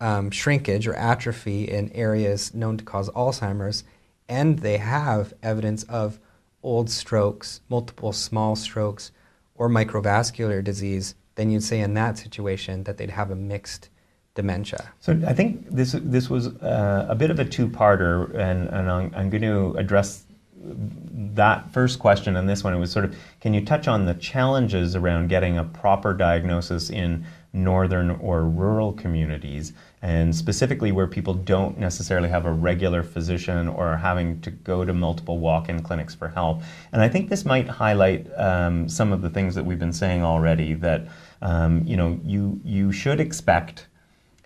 [0.00, 3.82] um, shrinkage or atrophy in areas known to cause Alzheimer's,
[4.28, 6.18] and they have evidence of
[6.62, 9.12] old strokes, multiple small strokes,
[9.54, 13.90] or microvascular disease, then you'd say in that situation that they'd have a mixed
[14.34, 14.92] dementia.
[15.00, 19.12] So I think this this was uh, a bit of a two-parter, and, and I'm,
[19.14, 20.24] I'm, going to address
[20.56, 22.74] that first question and this one.
[22.74, 26.90] It was sort of, can you touch on the challenges around getting a proper diagnosis
[26.90, 27.24] in
[27.54, 33.86] northern or rural communities, and specifically where people don't necessarily have a regular physician or
[33.86, 36.60] are having to go to multiple walk in clinics for help.
[36.92, 40.22] And I think this might highlight um, some of the things that we've been saying
[40.22, 41.06] already that
[41.40, 43.86] um, you know you, you should expect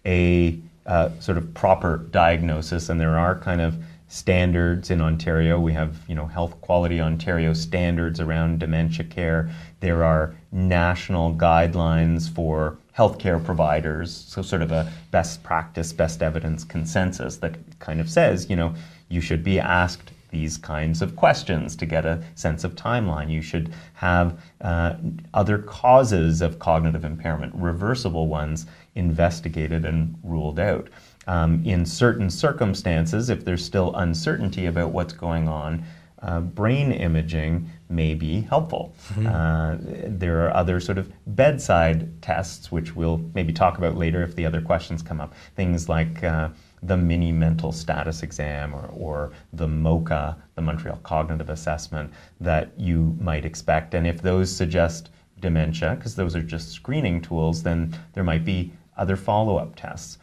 [0.04, 3.76] a uh, sort of proper diagnosis, and there are kind of
[4.08, 5.60] standards in Ontario.
[5.60, 9.50] We have, you know, Health Quality Ontario standards around dementia care.
[9.80, 16.64] There are national guidelines for healthcare providers, so sort of a best practice, best evidence
[16.64, 18.74] consensus that kind of says, you know,
[19.08, 23.30] you should be asked these kinds of questions to get a sense of timeline.
[23.30, 24.96] You should have uh,
[25.32, 30.88] other causes of cognitive impairment, reversible ones, investigated and ruled out.
[31.26, 35.84] Um, in certain circumstances, if there's still uncertainty about what's going on,
[36.22, 38.94] uh, brain imaging may be helpful.
[39.14, 39.26] Mm-hmm.
[39.26, 39.76] Uh,
[40.08, 44.46] there are other sort of bedside tests, which we'll maybe talk about later if the
[44.46, 45.34] other questions come up.
[45.56, 46.50] Things like uh,
[46.82, 53.16] the mini mental status exam or, or the MoCA, the Montreal Cognitive Assessment, that you
[53.20, 53.94] might expect.
[53.94, 58.72] And if those suggest dementia, because those are just screening tools, then there might be
[58.96, 60.18] other follow up tests.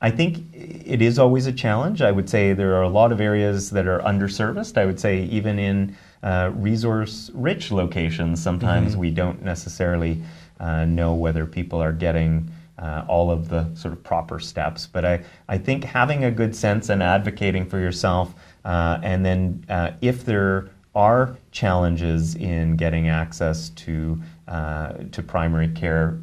[0.00, 2.02] I think it is always a challenge.
[2.02, 4.76] I would say there are a lot of areas that are underserviced.
[4.76, 9.00] I would say even in uh, resource rich locations, sometimes mm-hmm.
[9.00, 10.20] we don't necessarily
[10.58, 14.86] uh, know whether people are getting uh, all of the sort of proper steps.
[14.86, 18.34] But I, I think having a good sense and advocating for yourself,
[18.64, 25.68] uh, and then uh, if there are challenges in getting access to uh, to primary
[25.68, 26.18] care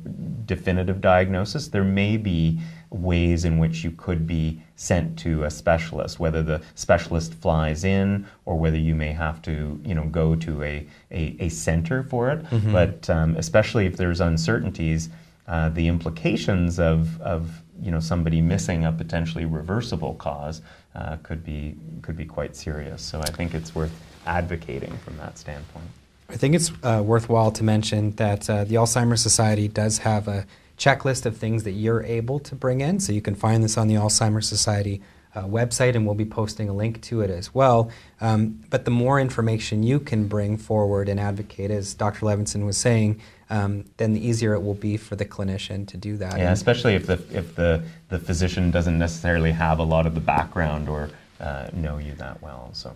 [0.45, 2.59] definitive diagnosis, there may be
[2.91, 8.25] ways in which you could be sent to a specialist, whether the specialist flies in
[8.45, 12.29] or whether you may have to, you know, go to a, a, a center for
[12.29, 12.43] it.
[12.45, 12.71] Mm-hmm.
[12.73, 15.09] But um, especially if there's uncertainties,
[15.47, 20.61] uh, the implications of, of you know somebody missing a potentially reversible cause
[20.93, 23.01] uh, could be could be quite serious.
[23.01, 23.91] So I think it's worth
[24.25, 25.87] advocating from that standpoint.
[26.29, 30.45] I think it's uh, worthwhile to mention that uh, the Alzheimer's Society does have a
[30.77, 32.99] checklist of things that you're able to bring in.
[32.99, 35.01] So you can find this on the Alzheimer's Society
[35.35, 37.91] uh, website, and we'll be posting a link to it as well.
[38.19, 42.25] Um, but the more information you can bring forward and advocate, as Dr.
[42.25, 46.17] Levinson was saying, um, then the easier it will be for the clinician to do
[46.17, 46.37] that.
[46.37, 50.15] Yeah, and especially if the if the, the physician doesn't necessarily have a lot of
[50.15, 52.69] the background or uh, know you that well.
[52.73, 52.95] So,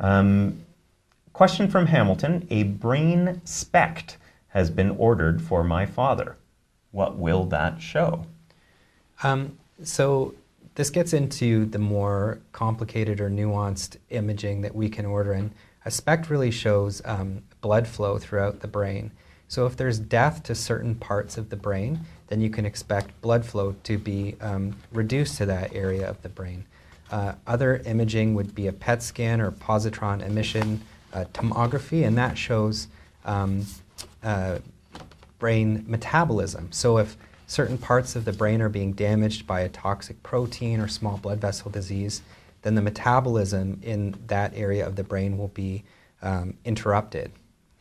[0.00, 0.60] um,
[1.32, 4.16] question from Hamilton: A brain SPECT
[4.48, 6.36] has been ordered for my father.
[6.92, 8.24] What will that show?
[9.22, 10.34] Um, so
[10.74, 15.32] this gets into the more complicated or nuanced imaging that we can order.
[15.32, 15.52] And
[15.84, 19.12] a SPECT really shows um, blood flow throughout the brain.
[19.48, 23.44] So if there's death to certain parts of the brain, then you can expect blood
[23.44, 26.64] flow to be um, reduced to that area of the brain.
[27.10, 30.80] Uh, other imaging would be a PET scan or positron emission
[31.12, 32.88] uh, tomography, and that shows
[33.24, 33.64] um,
[34.22, 34.58] uh,
[35.38, 36.72] brain metabolism.
[36.72, 40.88] So if certain parts of the brain are being damaged by a toxic protein or
[40.88, 42.22] small blood vessel disease,
[42.62, 45.84] then the metabolism in that area of the brain will be
[46.22, 47.30] um, interrupted.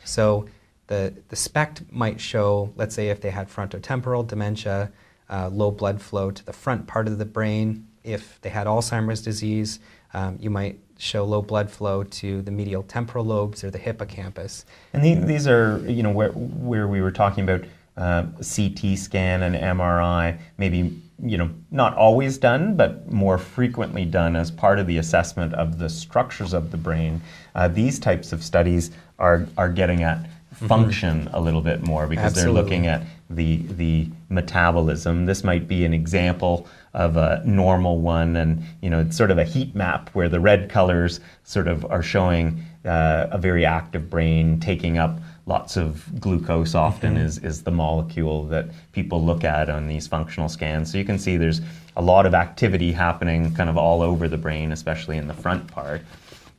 [0.03, 0.47] So
[0.87, 4.91] the, the SPECT might show, let's say, if they had frontotemporal dementia,
[5.29, 7.87] uh, low blood flow to the front part of the brain.
[8.03, 9.79] If they had Alzheimer's disease,
[10.13, 14.65] um, you might show low blood flow to the medial temporal lobes or the hippocampus.
[14.93, 17.65] And the, these are, you know, where, where we were talking about
[17.97, 24.35] uh, CT scan and MRI, maybe, you know, not always done, but more frequently done
[24.35, 27.21] as part of the assessment of the structures of the brain.
[27.55, 30.67] Uh, these types of studies are, are getting at mm-hmm.
[30.67, 31.35] function mm-hmm.
[31.35, 32.53] a little bit more because Absolutely.
[32.53, 33.03] they're looking at
[33.35, 35.25] the, the metabolism.
[35.25, 39.37] This might be an example of a normal one, and you know, it's sort of
[39.37, 44.09] a heat map where the red colors sort of are showing uh, a very active
[44.09, 47.25] brain taking up lots of glucose often mm-hmm.
[47.25, 50.91] is, is the molecule that people look at on these functional scans.
[50.91, 51.61] So you can see there's
[51.95, 55.67] a lot of activity happening kind of all over the brain, especially in the front
[55.67, 56.01] part.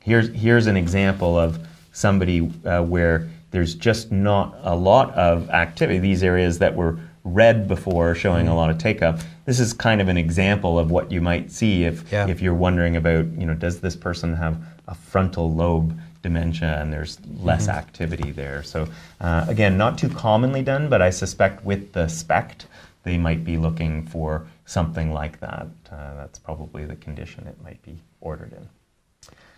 [0.01, 1.59] Here's, here's an example of
[1.93, 5.97] somebody uh, where there's just not a lot of activity.
[5.97, 8.57] These areas that were red before showing a mm-hmm.
[8.57, 9.21] lot of take up.
[9.45, 12.27] This is kind of an example of what you might see if, yeah.
[12.27, 16.91] if you're wondering about, you know, does this person have a frontal lobe dementia and
[16.91, 17.77] there's less mm-hmm.
[17.77, 18.61] activity there.
[18.61, 18.89] So
[19.21, 22.67] uh, again, not too commonly done, but I suspect with the SPECT,
[23.03, 25.67] they might be looking for something like that.
[25.89, 28.67] Uh, that's probably the condition it might be ordered in.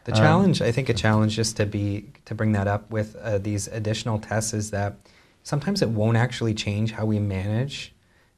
[0.07, 3.15] The um, challenge, I think, a challenge just to be to bring that up with
[3.17, 4.95] uh, these additional tests is that
[5.43, 7.93] sometimes it won't actually change how we manage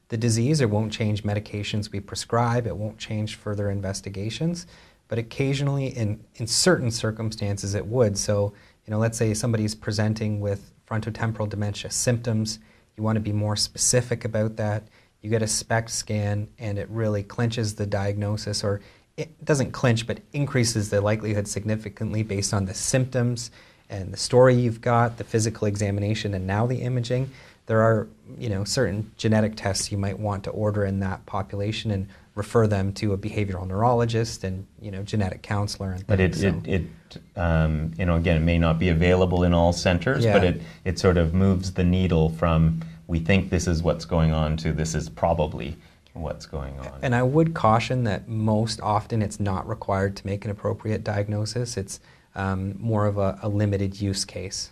[0.10, 0.62] the disease.
[0.62, 2.68] It won't change medications we prescribe.
[2.68, 4.68] It won't change further investigations
[5.10, 8.18] but occasionally in, in certain circumstances it would.
[8.18, 8.54] So,
[8.86, 12.60] you know, let's say somebody's presenting with frontotemporal dementia symptoms,
[12.96, 14.88] you want to be more specific about that.
[15.22, 18.82] You get a SPECT scan and it really clinches the diagnosis, or
[19.20, 23.52] it doesn't clinch, but increases the likelihood significantly based on the symptoms
[23.90, 27.30] and the story you've got, the physical examination, and now the imaging.
[27.66, 28.08] There are,
[28.38, 32.08] you know, certain genetic tests you might want to order in that population, and
[32.40, 36.48] refer them to a behavioral neurologist and you know genetic counselor and but it, so.
[36.48, 40.32] it, it um, you know again it may not be available in all centers yeah.
[40.32, 44.32] but it, it sort of moves the needle from we think this is what's going
[44.32, 45.76] on to this is probably
[46.22, 50.46] what's going on and i would caution that most often it's not required to make
[50.46, 52.00] an appropriate diagnosis it's
[52.36, 54.72] um, more of a, a, limited use case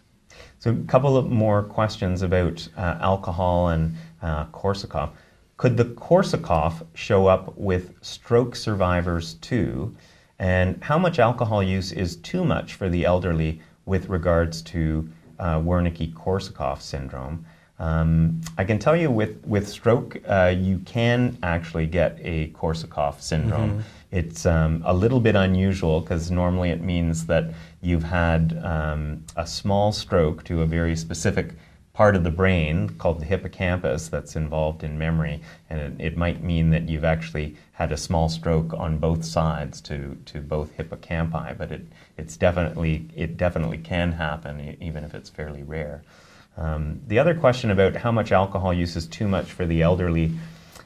[0.59, 5.11] so a couple of more questions about uh, alcohol and uh, korsakoff
[5.57, 9.95] could the Korsakoff show up with stroke survivors too?
[10.37, 15.57] And how much alcohol use is too much for the elderly with regards to uh,
[15.57, 17.43] Wernicke-Korsakoff syndrome?
[17.79, 23.21] Um, I can tell you with, with stroke, uh, you can actually get a Korsakoff
[23.21, 23.71] syndrome.
[23.71, 23.81] Mm-hmm.
[24.11, 27.51] It's um, a little bit unusual because normally it means that
[27.81, 31.53] you've had um, a small stroke to a very specific
[31.93, 36.43] part of the brain called the hippocampus that's involved in memory, and it, it, might
[36.43, 41.57] mean that you've actually had a small stroke on both sides to, to both hippocampi,
[41.57, 41.81] but it,
[42.15, 46.03] it's definitely, it definitely can happen even if it's fairly rare.
[46.57, 50.31] Um, the other question about how much alcohol use is too much for the elderly,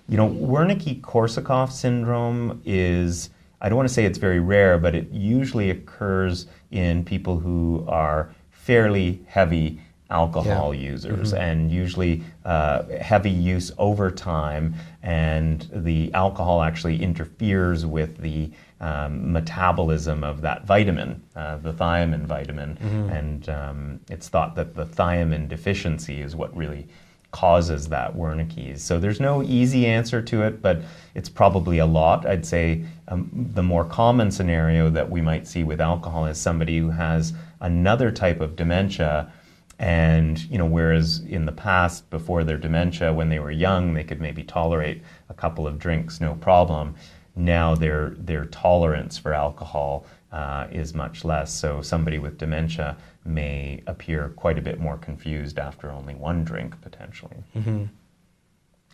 [0.09, 3.29] you know, Wernicke-Korsakoff syndrome is,
[3.61, 7.85] I don't want to say it's very rare, but it usually occurs in people who
[7.87, 9.79] are fairly heavy
[10.11, 10.91] alcohol yeah.
[10.91, 11.41] users mm-hmm.
[11.41, 18.51] and usually uh, heavy use over time and the alcohol actually interferes with the
[18.81, 23.09] um, metabolism of that vitamin uh, the thiamine vitamin mm-hmm.
[23.09, 26.87] and um, it's thought that the thiamine deficiency is what really
[27.31, 28.83] causes that Wernicke's.
[28.83, 30.81] So there's no easy answer to it, but
[31.15, 32.25] it's probably a lot.
[32.25, 36.77] I'd say um, the more common scenario that we might see with alcohol is somebody
[36.77, 39.31] who has another type of dementia
[39.79, 44.03] and you know, whereas in the past, before their dementia, when they were young, they
[44.03, 46.93] could maybe tolerate a couple of drinks, no problem.
[47.35, 51.53] Now their their tolerance for alcohol uh, is much less.
[51.53, 56.79] So somebody with dementia may appear quite a bit more confused after only one drink,
[56.81, 57.37] potentially.
[57.55, 57.85] Mm-hmm.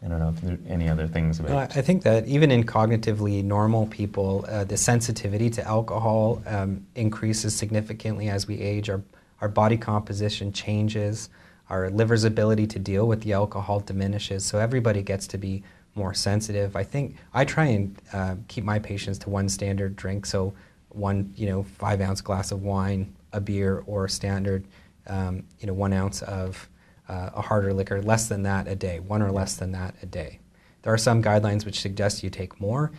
[0.03, 1.51] I don't know if there are any other things about.
[1.51, 6.85] Well, I think that even in cognitively normal people, uh, the sensitivity to alcohol um,
[6.93, 8.89] increases significantly as we age.
[8.89, 9.01] Our
[9.41, 11.29] our body composition changes,
[11.69, 14.45] our liver's ability to deal with the alcohol diminishes.
[14.45, 15.63] So everybody gets to be
[15.97, 16.75] more sensitive.
[16.75, 20.25] I think I try and uh, keep my patients to one standard drink.
[20.25, 20.53] So
[20.89, 24.65] one, you know, five ounce glass of wine, a beer, or a standard,
[25.07, 26.69] um, you know, one ounce of
[27.09, 30.05] uh, a harder liquor, less than that a day, one or less than that a
[30.05, 30.39] day.
[30.83, 32.91] There are some guidelines which suggest you take more.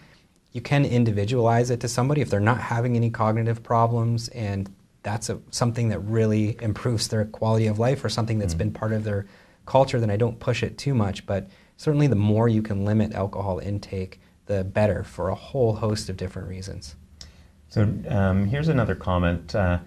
[0.53, 4.70] You can individualize it to somebody if they're not having any cognitive problems and
[5.03, 8.59] that's a, something that really improves their quality of life or something that's mm.
[8.59, 9.26] been part of their
[9.66, 11.26] culture, then I don't push it too much.
[11.26, 16.10] But certainly, the more you can limit alcohol intake, the better for a whole host
[16.10, 16.96] of different reasons.
[17.70, 19.54] So um, here's another comment.
[19.54, 19.78] Uh,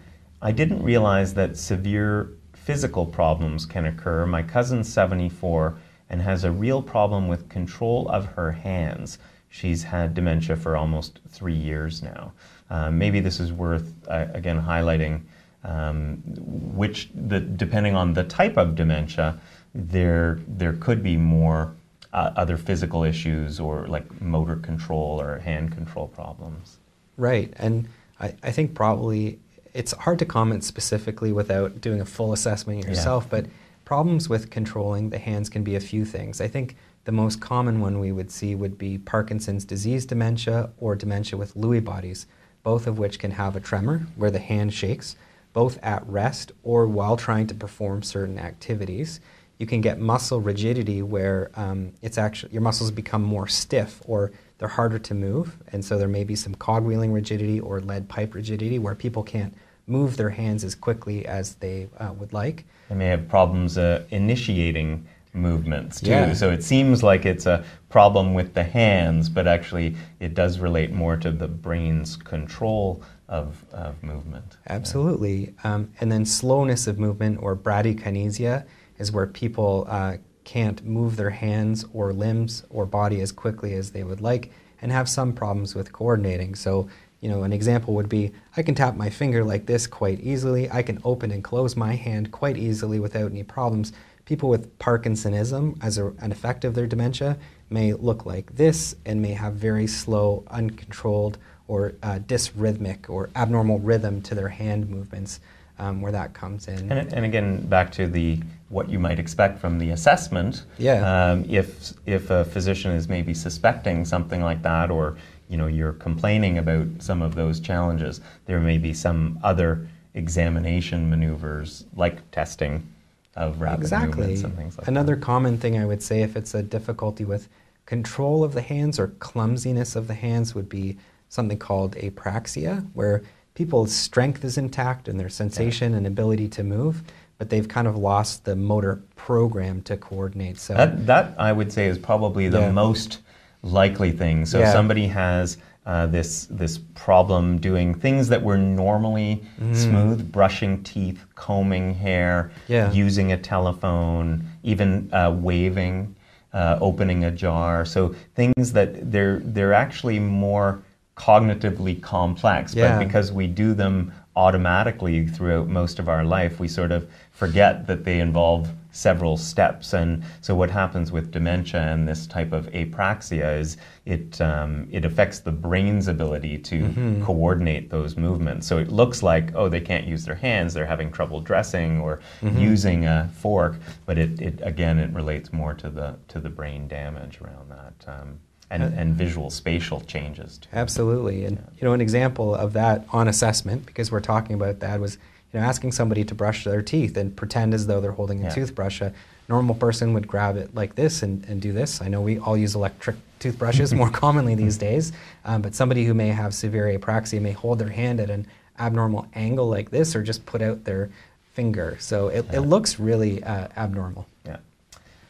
[0.41, 4.25] I didn't realize that severe physical problems can occur.
[4.25, 5.77] My cousin's 74
[6.09, 9.17] and has a real problem with control of her hands.
[9.49, 12.33] She's had dementia for almost three years now.
[12.69, 15.21] Um, maybe this is worth, uh, again, highlighting
[15.63, 19.39] um, which, the, depending on the type of dementia,
[19.73, 21.75] there, there could be more
[22.13, 26.77] uh, other physical issues or like motor control or hand control problems.
[27.17, 27.53] Right.
[27.57, 27.87] And
[28.19, 29.39] I, I think probably
[29.73, 33.41] it's hard to comment specifically without doing a full assessment yourself, yeah.
[33.41, 33.45] but
[33.85, 36.41] problems with controlling the hands can be a few things.
[36.41, 40.95] I think the most common one we would see would be Parkinson's disease dementia or
[40.95, 42.27] dementia with Lewy bodies,
[42.63, 45.15] both of which can have a tremor where the hand shakes,
[45.53, 49.19] both at rest or while trying to perform certain activities.
[49.61, 54.31] You can get muscle rigidity where um, it's actually your muscles become more stiff or
[54.57, 58.33] they're harder to move, and so there may be some cogwheeling rigidity or lead pipe
[58.33, 59.53] rigidity where people can't
[59.85, 62.65] move their hands as quickly as they uh, would like.
[62.89, 66.09] They may have problems uh, initiating movements too.
[66.09, 66.33] Yeah.
[66.33, 70.91] So it seems like it's a problem with the hands, but actually it does relate
[70.91, 74.57] more to the brain's control of, of movement.
[74.67, 75.53] Absolutely.
[75.63, 78.65] Um, and then slowness of movement or bradykinesia
[79.01, 83.91] is where people uh, can't move their hands or limbs or body as quickly as
[83.91, 86.55] they would like and have some problems with coordinating.
[86.55, 86.87] So,
[87.19, 90.71] you know, an example would be I can tap my finger like this quite easily.
[90.71, 93.91] I can open and close my hand quite easily without any problems.
[94.25, 97.37] People with Parkinsonism, as a, an effect of their dementia,
[97.69, 101.37] may look like this and may have very slow, uncontrolled,
[101.67, 105.39] or uh, dysrhythmic or abnormal rhythm to their hand movements
[105.79, 106.91] um, where that comes in.
[106.91, 110.65] And, and, again, back to the what you might expect from the assessment.
[110.77, 111.31] Yeah.
[111.31, 115.17] Um, if if a physician is maybe suspecting something like that, or
[115.49, 121.09] you know you're complaining about some of those challenges, there may be some other examination
[121.09, 122.87] maneuvers like testing
[123.35, 124.19] of rapid exactly.
[124.19, 124.91] movements and things like that.
[124.91, 125.23] Another that.
[125.23, 127.47] common thing I would say if it's a difficulty with
[127.85, 130.97] control of the hands or clumsiness of the hands would be
[131.29, 133.23] something called apraxia, where
[133.61, 135.99] people's strength is intact and their sensation yeah.
[135.99, 137.03] and ability to move,
[137.37, 140.57] but they've kind of lost the motor program to coordinate.
[140.57, 142.71] So that, that I would say is probably the yeah.
[142.71, 143.19] most
[143.61, 144.47] likely thing.
[144.47, 144.71] So yeah.
[144.71, 149.75] somebody has uh, this this problem doing things that were normally mm.
[149.75, 152.91] smooth, brushing teeth, combing hair, yeah.
[152.91, 156.15] using a telephone, even uh, waving,
[156.53, 157.85] uh, opening a jar.
[157.85, 160.81] So things that they're they're actually more
[161.21, 162.97] cognitively complex, yeah.
[162.97, 167.85] but because we do them automatically throughout most of our life, we sort of forget
[167.85, 169.93] that they involve several steps.
[169.93, 175.05] And so, what happens with dementia and this type of apraxia is it um, it
[175.05, 177.23] affects the brain's ability to mm-hmm.
[177.23, 178.65] coordinate those movements.
[178.65, 182.21] So it looks like oh they can't use their hands, they're having trouble dressing or
[182.41, 182.57] mm-hmm.
[182.57, 186.87] using a fork, but it, it again it relates more to the to the brain
[186.87, 187.93] damage around that.
[188.07, 188.39] Um,
[188.71, 190.69] and, and visual spatial changes too.
[190.73, 191.63] Absolutely, and yeah.
[191.77, 195.17] you know an example of that on assessment because we're talking about that was
[195.53, 198.43] you know asking somebody to brush their teeth and pretend as though they're holding a
[198.43, 198.49] yeah.
[198.49, 199.01] toothbrush.
[199.01, 199.13] A
[199.49, 202.01] normal person would grab it like this and, and do this.
[202.01, 205.11] I know we all use electric toothbrushes more commonly these days,
[205.43, 208.47] um, but somebody who may have severe apraxia may hold their hand at an
[208.79, 211.09] abnormal angle like this or just put out their
[211.53, 211.97] finger.
[211.99, 212.59] So it, yeah.
[212.59, 214.25] it looks really uh, abnormal.
[214.45, 214.57] Yeah.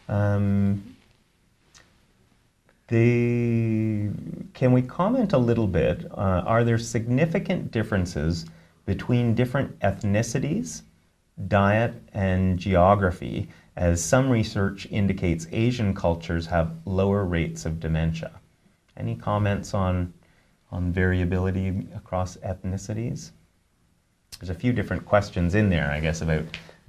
[0.08, 0.96] Um,
[2.92, 4.10] the,
[4.54, 6.06] can we comment a little bit?
[6.12, 8.46] Uh, are there significant differences
[8.86, 10.82] between different ethnicities,
[11.48, 18.32] diet, and geography, as some research indicates Asian cultures have lower rates of dementia?
[18.98, 20.14] Any comments on,
[20.70, 23.32] on variability across ethnicities?
[24.38, 26.44] There's a few different questions in there, I guess, about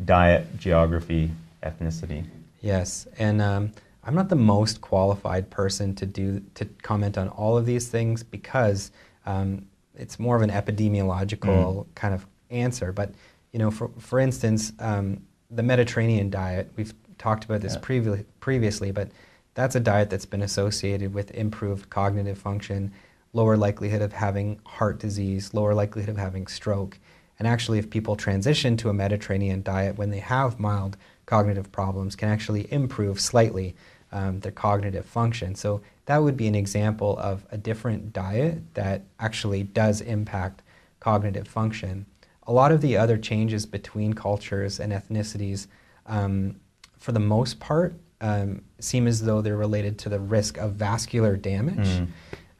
[0.05, 1.31] diet, geography,
[1.63, 2.27] ethnicity.
[2.61, 3.73] Yes, and um,
[4.05, 8.23] I'm not the most qualified person to do to comment on all of these things
[8.23, 8.91] because
[9.27, 11.87] um, it's more of an epidemiological mm.
[11.95, 12.93] kind of answer.
[12.93, 13.13] But
[13.53, 17.81] you know, for for instance, um, the Mediterranean diet we've talked about this yeah.
[17.81, 19.09] previ- previously, but
[19.55, 22.93] that's a diet that's been associated with improved cognitive function,
[23.33, 26.99] lower likelihood of having heart disease, lower likelihood of having stroke.
[27.39, 30.97] And actually, if people transition to a Mediterranean diet when they have mild
[31.27, 33.75] cognitive problems, can actually improve slightly
[34.13, 35.55] um, their cognitive function.
[35.55, 40.63] So that would be an example of a different diet that actually does impact
[41.01, 42.07] cognitive function.
[42.47, 45.67] a lot of the other changes between cultures and ethnicities,
[46.07, 46.57] um,
[46.99, 51.37] for the most part, um, seem as though they're related to the risk of vascular
[51.37, 51.89] damage.
[51.89, 52.09] Mm.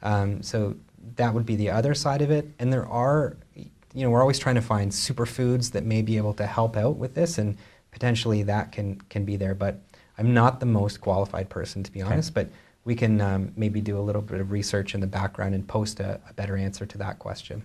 [0.01, 0.75] Um, so
[1.15, 2.49] that would be the other side of it.
[2.59, 6.33] And there are, you know, we're always trying to find superfoods that may be able
[6.35, 7.57] to help out with this, and
[7.91, 9.55] potentially that can can be there.
[9.55, 9.81] But
[10.17, 12.33] I'm not the most qualified person to be honest.
[12.33, 12.49] But
[12.85, 15.99] we can um, maybe do a little bit of research in the background and post
[15.99, 17.63] a, a better answer to that question.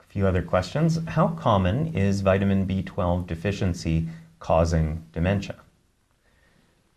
[0.00, 0.98] A few other questions.
[1.08, 5.56] How common is vitamin B12 deficiency causing dementia?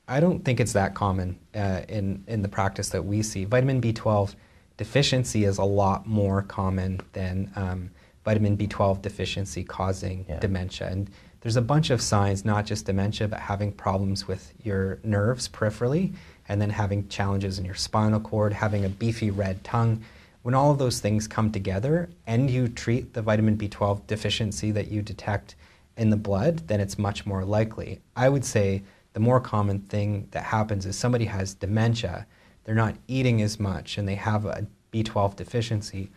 [0.07, 3.43] I don't think it's that common uh, in in the practice that we see.
[3.43, 4.35] Vitamin B12
[4.77, 7.91] deficiency is a lot more common than um,
[8.23, 10.39] vitamin B12 deficiency causing Yeah.
[10.39, 10.87] dementia.
[10.87, 11.09] And
[11.41, 16.13] there's a bunch of signs, not just dementia, but having problems with your nerves peripherally,
[16.49, 20.03] and then having challenges in your spinal cord, having a beefy red tongue.
[20.41, 24.89] When all of those things come together and you treat the vitamin B12 deficiency that
[24.89, 25.55] you detect
[25.97, 27.99] in the blood, then it's much more likely.
[28.15, 28.83] I would say
[29.13, 32.25] the more common thing that happens is somebody has dementia,
[32.63, 36.09] they're not eating as much, and they have a B12 deficiency.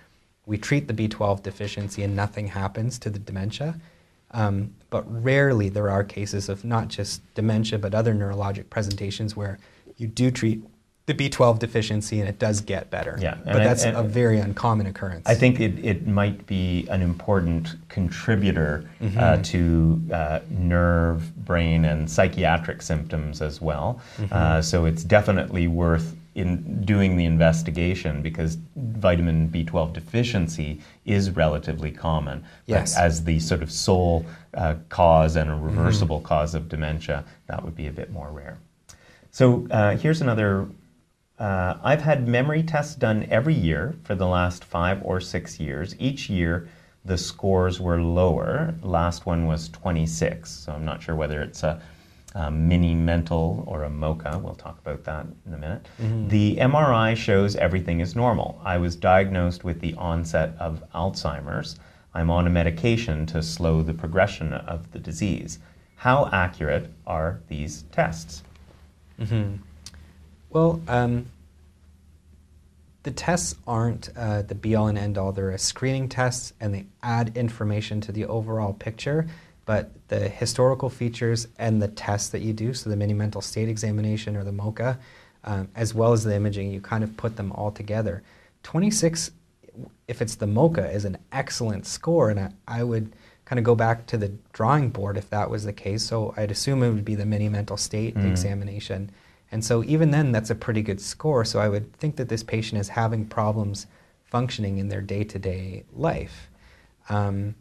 [0.46, 3.80] We treat the B12 deficiency and nothing happens to the dementia.
[4.32, 9.58] Um, but rarely there are cases of not just dementia but other neurologic presentations where
[9.96, 10.62] you do treat
[11.06, 13.18] the B12 deficiency and it does get better.
[13.20, 15.26] Yeah, But and that's and- a very uncommon occurrence.
[15.28, 19.42] I think it, it might be an important contributor uh, Mm-hmm.
[19.42, 24.00] to uh, nerve, brain, and psychiatric symptoms as well.
[24.18, 24.32] Mm-hmm.
[24.32, 31.90] Uh, so it's definitely worth in doing the investigation because vitamin B12 deficiency is relatively
[31.90, 32.40] common.
[32.40, 32.96] But Yes.
[32.96, 34.24] as the sort of sole
[34.54, 35.64] uh, cause and a Mm-hmm.
[35.76, 38.58] reversible cause of dementia, that would be a bit more rare.
[39.30, 40.66] So uh, here's another.
[41.38, 45.96] Uh, I've had memory tests done every year for the last five or six years.
[45.98, 46.68] Each year,
[47.04, 48.74] the scores were lower.
[48.82, 50.50] Last one was 26.
[50.50, 51.80] So I'm not sure whether it's a,
[52.34, 54.40] a mini mental or a MOCA.
[54.40, 55.86] We'll talk about that in a minute.
[56.28, 58.60] The MRI shows everything is normal.
[58.64, 61.78] I was diagnosed with the onset of Alzheimer's.
[62.14, 65.58] I'm on a medication to slow the progression of the disease.
[65.96, 68.42] How accurate are these tests?
[70.50, 71.26] Well, um,
[73.02, 75.32] the tests aren't uh, the be all and end all.
[75.32, 79.26] They're a screening test and they add information to the overall picture.
[79.70, 83.68] But the historical features and the tests that you do, so the mini mental state
[83.68, 84.98] examination or the MOCA,
[85.44, 88.24] um, as well as the imaging, you kind of put them all together.
[88.64, 89.30] 26,
[90.08, 92.30] if it's the MOCA, is an excellent score.
[92.30, 93.12] And I, I would
[93.44, 96.02] kind of go back to the drawing board if that was the case.
[96.02, 99.12] So I'd assume it would be the mini mental state examination.
[99.52, 101.44] And so even then, that's a pretty good score.
[101.44, 103.86] So I would think that this patient is having problems
[104.24, 106.50] functioning in their day-to-day life.
[107.08, 107.54] Um,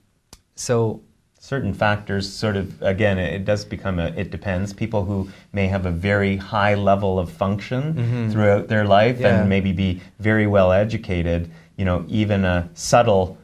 [0.56, 1.04] so
[1.42, 5.86] certain factors sort of again it does become a it depends people who may have
[5.86, 9.24] a very high level of function throughout their life Mm-hmm.
[9.24, 9.40] Yeah.
[9.42, 13.38] and maybe be very well educated you know even a subtle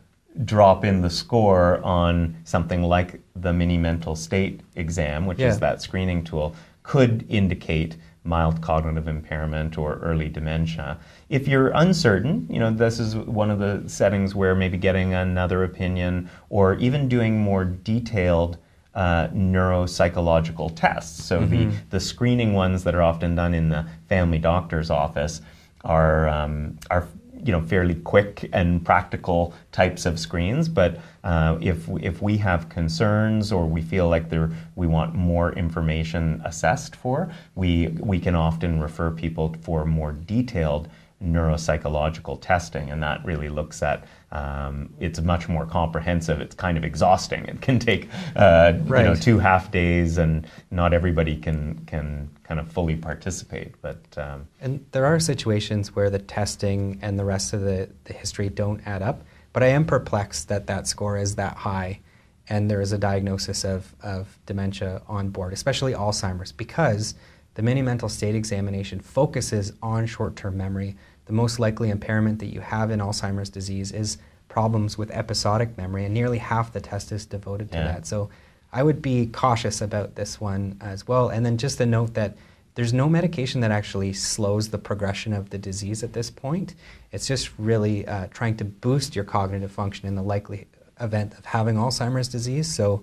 [0.43, 5.47] drop in the score on something like the mini mental state exam which Yeah.
[5.47, 10.97] is that screening tool could indicate mild cognitive impairment or early dementia.
[11.27, 15.63] If you're uncertain, you know, this is one of the settings where maybe getting another
[15.63, 18.57] opinion or even doing more detailed
[18.93, 21.23] uh, neuropsychological tests.
[21.25, 25.41] So the, the screening ones that are often done in the family doctor's office
[25.83, 27.07] are, um, are
[27.45, 30.67] you know fairly quick and practical types of screens.
[30.67, 35.53] But uh, if if we have concerns or we feel like there we want more
[35.53, 40.89] information assessed for, we we can often refer people for more detailed
[41.25, 44.05] neuropsychological testing, and that really looks at.
[44.31, 46.41] Um, it's much more comprehensive.
[46.41, 47.45] It's kind of exhausting.
[47.45, 52.59] It can take uh, you know two half days, and not everybody can can kind
[52.59, 53.73] of fully participate.
[53.81, 58.13] But um, And there are situations where the testing and the rest of the, the
[58.13, 59.23] history don't add up,
[59.53, 61.99] but I am perplexed that that score is that high
[62.47, 67.15] and there is a diagnosis of, of dementia on board, especially Alzheimer's, because
[67.55, 70.95] the mini mental state examination focuses on short term memory.
[71.25, 74.17] The most likely impairment that you have in Alzheimer's disease is
[74.47, 77.83] problems with episodic memory, and nearly half the test is devoted to Yeah.
[77.85, 78.05] that.
[78.07, 78.29] So
[78.71, 81.29] I would be cautious about this one as well.
[81.29, 82.35] And then just a note that
[82.75, 86.75] there's no medication that actually slows the progression of the disease at this point.
[87.11, 90.67] It's just really uh, trying to boost your cognitive function in the likely
[90.99, 92.67] event of having Alzheimer's disease.
[92.73, 93.01] So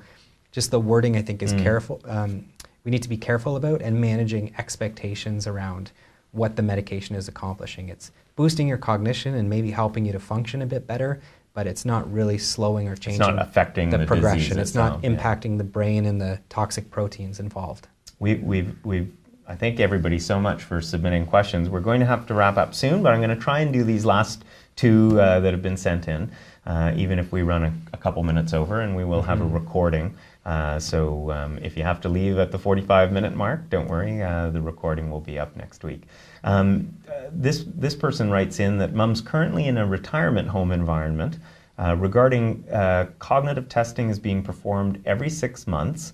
[0.53, 2.01] just the wording I think is careful.
[2.05, 2.47] Um,
[2.85, 5.91] we need to be careful about and managing expectations around
[6.33, 7.89] what the medication is accomplishing.
[7.89, 11.21] It's boosting your cognition and maybe helping you to function a bit better,
[11.55, 13.21] but it's not really slowing or changing.
[13.21, 14.59] It's not affecting the, the progression.
[14.59, 15.11] It's not itself, yeah.
[15.11, 17.89] impacting the brain and the toxic proteins involved.
[18.19, 19.13] We, we've, we've,
[19.47, 21.69] I thank everybody so much for submitting questions.
[21.69, 23.85] We're going to have to wrap up soon, but I'm going to try and do
[23.85, 24.45] these last
[24.77, 26.31] two uh, that have been sent in,
[26.65, 29.45] uh, even if we run a, a couple minutes over, and we will have a
[29.45, 30.15] recording.
[30.45, 34.23] Uh, so um, if you have to leave at the 45 minute mark, don't worry,
[34.23, 36.03] uh, the recording will be up next week.
[36.43, 41.39] Um, uh, this, this person writes in that mum's currently in a retirement home environment.
[41.79, 46.13] Uh, regarding uh, cognitive testing is being performed every six months.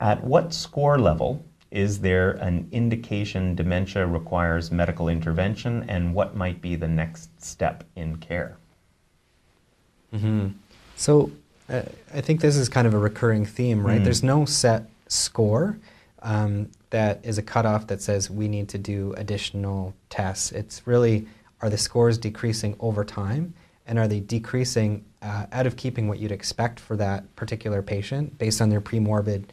[0.00, 6.60] At what score level is there an indication dementia requires medical intervention, and what might
[6.60, 8.56] be the next step in care?
[10.96, 11.32] So
[11.68, 14.00] uh, I think this is kind of a recurring theme, right?
[14.00, 14.04] Mm.
[14.04, 15.78] There's no set score
[16.22, 20.52] um, that is a cutoff that says we need to do additional tests.
[20.52, 21.26] It's really
[21.60, 23.54] are the scores decreasing over time,
[23.86, 28.36] and are they decreasing uh, out of keeping what you'd expect for that particular patient
[28.38, 29.44] based on their premorbid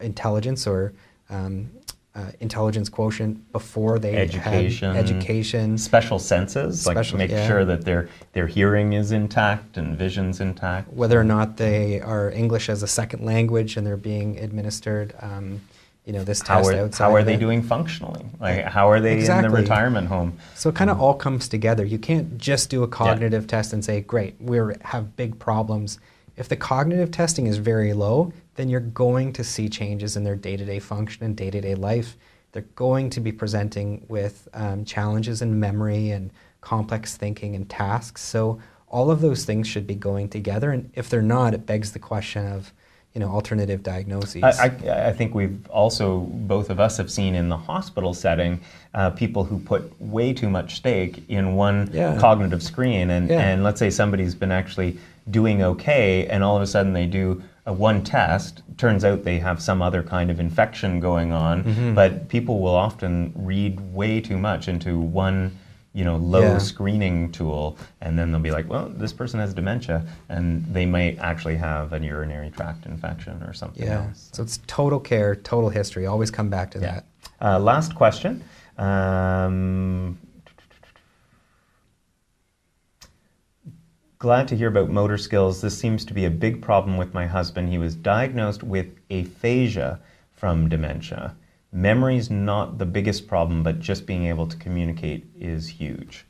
[0.00, 0.92] intelligence or
[1.30, 1.70] um,
[2.14, 4.94] uh, intelligence quotient before they Education.
[4.96, 7.46] education, Special senses, like Special- make yeah.
[7.46, 10.92] sure that their their hearing is intact and vision's intact.
[10.92, 15.60] whether or not they are English as a second language and they're being administered, um,
[16.04, 17.04] you know, this How test are, outside.
[17.04, 18.24] how are they doing functionally?
[18.38, 20.38] Like how are they in the retirement home?
[20.54, 21.84] So it kind of all comes together.
[21.84, 25.98] You can't just do a cognitive test and say, "Great, we have big problems."
[26.36, 30.36] If the cognitive testing is very low, then you're going to see changes in their
[30.36, 32.16] day-to-day function and day-to-day life.
[32.52, 36.30] They're going to be presenting with um, challenges in memory and
[36.60, 38.22] complex thinking and tasks.
[38.22, 40.70] So all of those things should be going together.
[40.70, 42.72] And if they're not, it begs the question of,
[43.12, 44.42] you know, alternative diagnoses.
[44.44, 48.60] I, I, I think we've also, both of us have seen in the hospital setting,
[48.94, 52.16] uh, people who put way too much stake in one Yeah.
[52.18, 53.10] cognitive screen.
[53.10, 53.40] And, Yeah.
[53.40, 54.98] and let's say somebody's been actually
[55.30, 57.42] doing okay, and all of a sudden they do
[57.72, 58.62] one test.
[58.76, 61.64] Turns out they have some other kind of infection going on.
[61.64, 61.94] Mm-hmm.
[61.94, 65.56] But people will often read way too much into one
[65.94, 66.58] you know, low Yeah.
[66.58, 71.18] screening tool, and then they'll be like, well, this person has dementia, and they might
[71.20, 74.06] actually have a urinary tract infection or something yeah.
[74.08, 74.28] else.
[74.32, 76.06] So it's total care, total history.
[76.06, 77.06] Always come back to that.
[77.40, 78.42] Uh, last question.
[78.76, 80.18] Um,
[84.24, 85.60] glad to hear about motor skills.
[85.60, 87.68] This seems to be a big problem with my husband.
[87.68, 90.00] He was diagnosed with aphasia
[90.32, 91.36] from dementia.
[91.72, 96.24] Memory's not the biggest problem, but just being able to communicate is huge.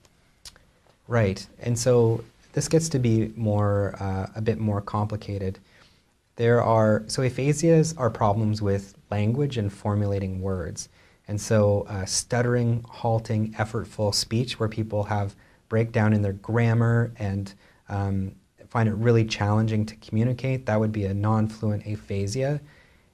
[1.06, 1.46] Right.
[1.60, 5.60] And so this gets to be more uh, a bit more complicated.
[6.34, 10.88] There are so aphasias are problems with language and formulating words.
[11.28, 15.36] And so uh, stuttering, halting, effortful speech, where people have
[15.68, 17.54] breakdown in their grammar and
[17.88, 18.34] um,
[18.68, 22.60] find it really challenging to communicate, that would be a non-fluent aphasia.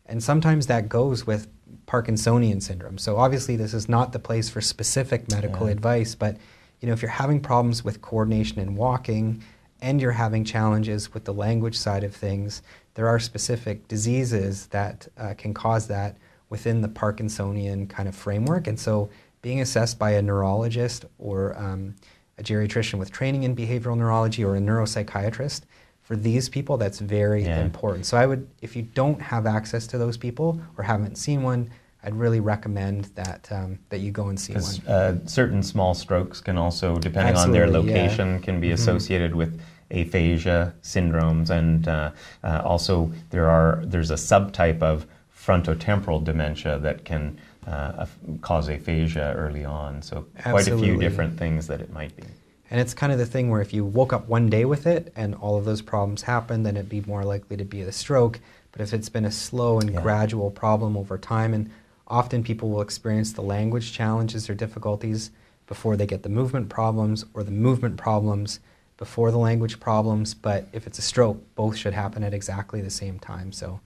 [0.06, 1.48] And sometimes that goes with
[1.86, 2.98] Parkinsonian syndrome.
[2.98, 5.72] So obviously this is not the place for specific medical Yeah.
[5.72, 6.36] advice, but
[6.80, 9.42] you know if you're having problems with coordination and walking
[9.82, 12.62] and you're having challenges with the language side of things,
[12.94, 16.16] there are specific diseases that uh, can cause that
[16.48, 18.66] within the Parkinsonian kind of framework.
[18.66, 19.10] And so
[19.42, 21.94] being assessed by a neurologist or um,
[22.40, 25.60] a geriatrician with training in behavioral neurology or a neuropsychiatrist,
[26.02, 27.60] for these people, that's very Yeah.
[27.60, 28.06] important.
[28.06, 31.70] So I would, if you don't have access to those people or haven't seen one,
[32.02, 34.88] I'd really recommend that um, that you go and see one.
[34.88, 37.96] Uh, certain small strokes can also, depending on their Absolutely, yeah.
[37.98, 38.08] Mm-hmm.
[38.08, 39.60] location, can be associated with
[39.90, 42.10] aphasia syndromes, and uh,
[42.42, 48.06] uh, also there are there's a subtype of frontotemporal dementia that can uh,
[48.40, 50.02] cause aphasia early on.
[50.02, 52.24] So quite a few different things that it might be.
[52.70, 55.12] And it's kind of the thing where if you woke up one day with it
[55.16, 58.38] and all of those problems happen, then it'd be more likely to be a stroke.
[58.70, 60.00] But if it's been a slow and Yeah.
[60.00, 61.70] gradual problem over time, and
[62.06, 65.32] often people will experience the language challenges or difficulties
[65.66, 68.60] before they get the movement problems, or the movement problems
[68.96, 70.34] before the language problems.
[70.34, 73.50] But if it's a stroke, both should happen at exactly the same time.
[73.52, 73.80] So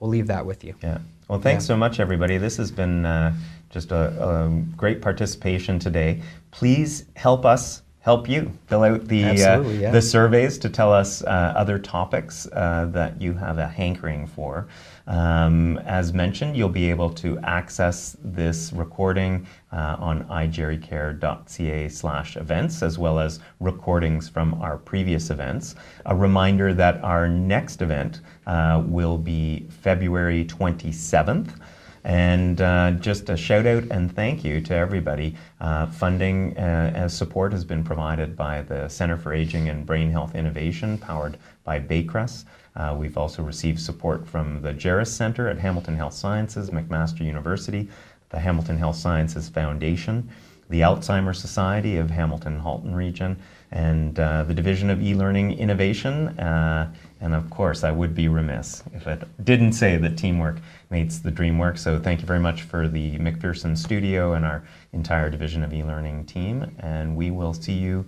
[0.00, 0.74] we'll leave that with you.
[0.82, 0.98] Yeah.
[1.28, 1.68] Well, thanks Yeah.
[1.68, 2.38] so much, everybody.
[2.38, 3.34] This has been uh,
[3.70, 6.22] just a, a great participation today.
[6.50, 9.90] Please help us help you fill out the uh, yeah.
[9.90, 14.68] the surveys to tell us uh, other topics uh, that you have a hankering for.
[15.08, 22.80] Um, as mentioned, you'll be able to access this recording uh, on igericare.ca slash events,
[22.80, 25.74] as well as recordings from our previous events.
[26.04, 31.58] A reminder that our next event uh, will be February 27th.
[32.06, 35.34] And uh, just a shout out and thank you to everybody.
[35.60, 40.12] Uh, funding uh, as support has been provided by the Center for Aging and Brain
[40.12, 42.44] Health Innovation, powered by Baycrest.
[42.76, 47.88] Uh, we've also received support from the GERAS Center at Hamilton Health Sciences, McMaster University,
[48.28, 50.30] the Hamilton Health Sciences Foundation,
[50.70, 53.36] the Alzheimer's Society of Hamilton Halton Region,
[53.70, 56.28] and uh, the Division of E-Learning Innovation.
[56.38, 60.56] Uh, and of course, I would be remiss if I didn't say that teamwork
[60.90, 61.78] makes the dream work.
[61.78, 66.24] So thank you very much for the McPherson studio and our entire Division of E-Learning
[66.26, 66.76] team.
[66.78, 68.04] And we will see you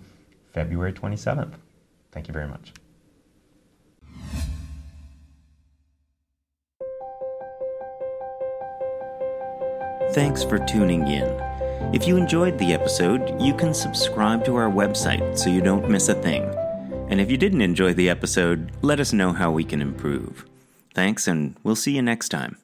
[0.53, 1.55] February 27th.
[2.13, 2.73] Thank you very much.
[10.13, 11.58] Thanks for tuning in.
[11.93, 16.09] If you enjoyed the episode, you can subscribe to our website so you don't miss
[16.09, 16.45] a thing.
[17.09, 20.45] And if you didn't enjoy the episode, let us know how we can improve.
[20.95, 22.59] Thanks, and we'll see you next time.